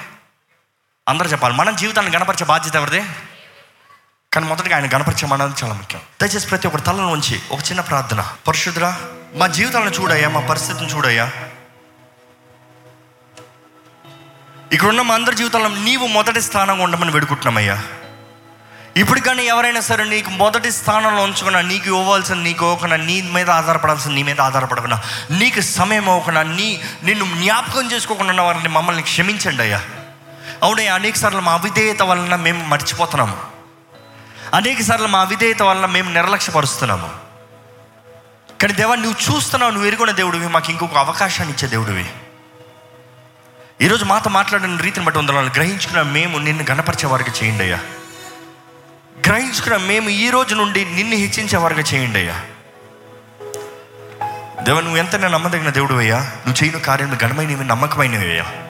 అందరూ 1.08 1.28
చెప్పాలి 1.28 1.54
మన 1.54 1.70
జీవితాన్ని 1.70 2.16
గణపరిచే 2.16 2.44
బాధ్యత 2.44 2.76
ఎవరిది? 2.76 3.02
కానీ 4.32 4.46
మొదటగా 4.46 4.76
ఆయన 4.76 4.86
గణపరిచే 4.86 5.26
చాలా 5.64 5.74
ముఖ్యం. 5.74 6.00
దయచేసి 6.20 6.46
ప్రతి 6.46 6.66
ఒక్కరి 6.66 6.82
తలను 6.82 7.06
ఉంచి 7.06 7.40
ఒక 7.50 7.60
చిన్న 7.60 7.80
ప్రార్థన. 7.80 8.34
పరిశుద్ధరా 8.48 8.96
మా 9.34 9.46
జీవితాలను 9.46 9.90
చూడయ్యా 9.90 10.28
మా 10.28 10.40
పరిస్థితిని 10.40 10.90
చూడయ్యా. 10.94 11.30
ఇక్కడున్న 14.72 15.02
మా 15.02 15.14
అందరి 15.14 15.36
జీవితంలో 15.36 15.68
నీవు 15.68 16.06
మొదటి 16.06 16.40
స్థానంగా 16.42 16.82
ఉండమని 16.82 17.10
వేడుకుంటున్నామయ్యా. 17.10 17.82
ఇప్పుడు 18.96 19.20
కానీ 19.20 19.42
ఎవరైనా 19.42 19.80
సరే 19.80 20.04
నీకు 20.04 20.30
మొదటి 20.30 20.72
స్థానంలో 20.72 21.22
ఉంచుకున్నా 21.22 21.60
నీకు 21.60 21.86
ఇవ్వాల్సిన 21.88 22.34
నీకు 22.34 22.64
ఇవ్వకుండా 22.64 22.96
నీ 22.96 23.22
మీద 23.22 23.50
ఆధారపడాల్సిన 23.50 24.12
నీ 24.12 24.22
మీద 24.22 24.40
ఆధారపడకుండా 24.40 25.02
నీకు 25.30 25.60
సమయం 25.60 26.08
అవ్వకుండా 26.08 26.42
నీ 26.42 26.82
నిన్ను 27.02 27.24
జ్ఞాపకం 27.24 27.92
చేసుకోకుండా 27.92 28.30
ఉన్న 28.30 28.40
వారిని 28.40 28.68
మమ్మల్ని 28.68 29.02
క్షమించండి 29.02 29.62
అయ్యా. 29.62 29.80
అవునయ్యా 30.62 30.94
అనేక 30.94 31.16
సార్లు 31.16 31.40
మా 31.40 31.52
అవిధేయత 31.52 32.02
వలన 32.02 32.36
మేము 32.36 32.64
మర్చిపోతున్నాము. 32.64 33.36
అనేక 34.54 34.82
సార్లు 34.82 35.06
మా 35.06 35.20
అవిధేయత 35.20 35.62
వలన 35.62 35.86
మేము 35.86 36.12
నిర్లక్ష్యపరుస్తున్నాము. 36.12 37.10
కానీ 38.62 38.72
దేవా 38.72 38.94
నువ్వు 38.94 39.36
చూస్తున్నావు 39.36 39.72
నువ్వు 39.72 39.88
ఎరుగున్న 39.88 40.12
దేవుడివి 40.12 40.48
మాకు 40.48 40.70
ఇంకొక 40.70 40.96
అవకాశాన్ని 40.96 41.54
ఇచ్చే 41.54 41.68
దేవుడివి. 41.68 42.06
ఈరోజు 43.80 44.04
మాతో 44.04 44.30
మాట్లాడిన 44.30 44.76
రీతిని 44.76 45.04
బట్టి 45.04 45.18
ఉండాలని 45.18 45.50
గ్రహించుకున్న 45.56 46.02
మేము 46.02 46.38
నిన్ను 46.38 46.64
గణపరిచే 46.70 47.06
వారికి 47.06 47.30
చేయండి 47.30 47.62
అయ్యా. 47.62 47.78
గ్రహించుకున్న 49.26 49.76
మేము 49.76 50.08
ఈ 50.08 50.30
రోజు 50.30 50.54
నుండి 50.54 50.84
నిన్ను 50.84 51.16
హెచ్చించే 51.16 51.56
వారికి 51.56 51.80
చేయండి 51.80 52.18
అయ్యా. 52.18 52.44
దేవ 54.62 54.80
నువ్వు 54.80 54.96
ఎంత 54.98 55.16
నమ్మదగిన 55.16 55.68
దేవుడు 55.68 55.94
అయ్యా 55.94 56.18
నువ్వు 56.18 56.64
చేయని 56.64 56.80
కార్యం 56.80 57.18
ఘనమైనవి 57.22 57.64
నమ్మకమైనవి 57.64 58.30
అయ్యా. 58.30 58.63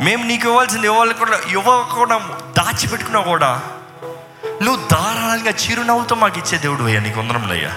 మేము 0.00 0.22
నీకు 0.24 0.46
ఇవ్వాల్సింది 0.48 0.86
ఇవ్వకుండా 0.88 1.16
కూడా 1.22 1.38
ఇవ్వకుండా 1.54 2.16
దాచిపెట్టుకున్నా 2.58 3.20
కూడా 3.28 3.50
నువ్వు 4.62 4.80
ధారాళంగా 4.92 5.52
చిరునవ్వుతో 5.62 6.14
మాకు 6.16 6.38
ఇచ్చే 6.38 6.56
దేవుడు 6.64 6.84
అయ్యా 6.88 7.00
నీకు 7.00 7.18
వందరంలయ్యా 7.20 7.72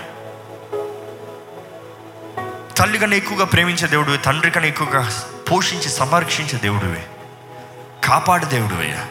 తల్లి 2.78 2.98
కన్నా 2.98 3.16
ఎక్కువగా 3.18 3.46
ప్రేమించే 3.52 3.88
దేవుడివి 3.92 4.20
తండ్రి 4.26 4.52
కన్నా 4.52 4.68
ఎక్కువగా 4.68 5.02
పోషించి 5.50 5.90
సంరక్షించే 5.98 6.58
దేవుడివి 6.64 7.02
కాపాడే 8.04 8.48
దేవుడు 8.54 8.76
అయ్యా. 8.82 9.02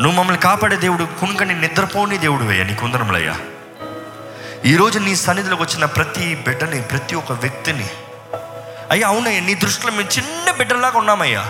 నువ్వు 0.00 0.14
మమ్మల్ని 0.18 0.42
కాపాడే 0.42 0.76
దేవుడు 0.76 1.04
కునుకని 1.20 1.54
నిద్రపోని 1.62 2.18
దేవుడు 2.18 2.44
అయ్యా 2.46 2.64
నీకు 2.64 2.82
వందరంలయ్యా 2.84 3.34
ఈరోజు 4.64 4.98
నీ 4.98 5.12
సన్నిధిలోకి 5.16 5.62
వచ్చిన 5.62 5.84
ప్రతి 5.94 6.26
బిడ్డని 6.46 6.80
ప్రతి 6.90 7.14
ఒక్క 7.14 7.32
వ్యక్తిని 7.42 7.88
అయ్యా 8.90 9.06
అవునయ్యా 9.08 9.40
నీ 9.40 9.54
దృష్టిలో 9.56 9.90
మేము 9.92 10.10
చిన్న 10.10 10.46
బిడ్డలాగా 10.58 10.98
ఉన్నామయ్యా. 10.98 11.42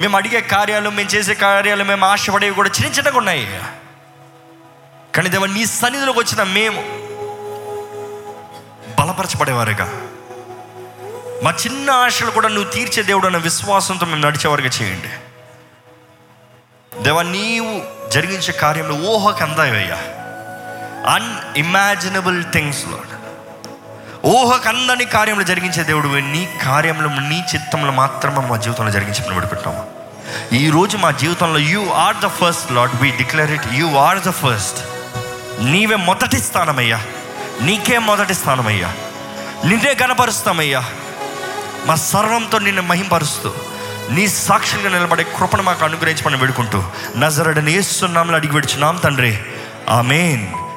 మేము 0.00 0.16
అడిగే 0.16 0.40
కార్యాలు 0.40 0.90
మేము 0.90 1.08
చేసే 1.08 1.34
కార్యాలు 1.34 1.84
మేము 1.84 2.04
ఆశపడేవి 2.04 2.54
కూడా 2.54 2.68
చిన్న 2.68 2.94
చిన్నగా 2.94 3.18
ఉన్నాయి. 3.18 3.46
అయ్యా 3.46 3.66
కానీ 5.14 5.28
దేవ 5.28 5.46
నీ 5.46 5.66
సన్నిధిలోకి 5.66 6.18
వచ్చిన 6.18 6.42
మేము 6.42 6.82
బలపరచబడేవారుగా. 9.00 9.86
మా 11.44 11.50
చిన్న 11.50 11.90
ఆశలు 11.90 12.30
కూడా 12.30 12.48
నువ్వు 12.48 12.70
తీర్చే 12.70 13.02
దేవుడు 13.02 13.26
అన్న 13.26 13.38
విశ్వాసంతో 13.38 14.06
మేము 14.06 14.20
నడిచేవారుగా 14.20 14.68
చేయండి. 14.68 15.10
దేవా 17.02 17.22
నీవు 17.22 17.74
జరిగించే 18.10 18.52
కార్యంలో 18.52 18.94
ఊహకు 18.94 19.42
అందాయ్యా 19.44 19.98
అన్ఇమాజినబుల్ 21.14 22.44
థింగ్స్లో 22.52 22.98
అందని 24.24 25.04
కార్యంలో 25.04 25.44
జరిగించే 25.44 25.82
దేవుడు 25.82 26.08
నీ 26.08 26.58
కార్యములు 26.62 27.08
నీ 27.08 27.44
చిత్తంలో 27.54 27.92
మాత్రమే 27.92 28.48
మా 28.48 28.56
జీవితంలో 28.56 28.90
జరిగించి 28.90 29.34
పెడుకుంటాము 29.34 29.86
ఈ 30.54 30.70
రోజు 30.70 30.96
మా 30.96 31.10
జీవితంలో 31.10 31.58
you 31.58 31.88
are 31.88 32.16
the 32.16 32.26
first 32.26 32.72
Lord 32.72 33.02
we 33.02 33.10
declare 33.10 33.50
it 33.50 33.74
you 33.74 33.94
are 33.94 34.18
the 34.18 34.30
first 34.30 34.78
నీవే 35.64 35.96
మొదటి 35.96 36.40
స్థానమయ్యా. 36.40 37.02
నీకే 37.62 37.98
మొదటి 37.98 38.34
స్థానమయ్యా. 38.34 38.92
నిన్నే 39.64 39.96
గణపరుస్తామయ్యా. 40.02 40.84
మా 41.86 41.94
సర్వంతో 41.94 42.58
నిన్ను 42.58 42.82
మహింపరుస్తూ 42.82 43.52
నీ 44.10 44.28
సాక్షిగా 44.28 44.90
నిలబడే 44.90 45.22
కృపను 45.24 45.62
మాకు 45.62 45.84
అనుగ్రహించమని 45.84 46.36
వేడుకుంటూ 46.36 46.84
నజరడని 47.16 47.72
ఏస్తున్నాములు 47.72 48.36
అడిగి 48.36 48.52
విడుచున్నాం 48.52 48.96
తండ్రి. 48.96 49.38
ఆమెన్. 49.88 50.67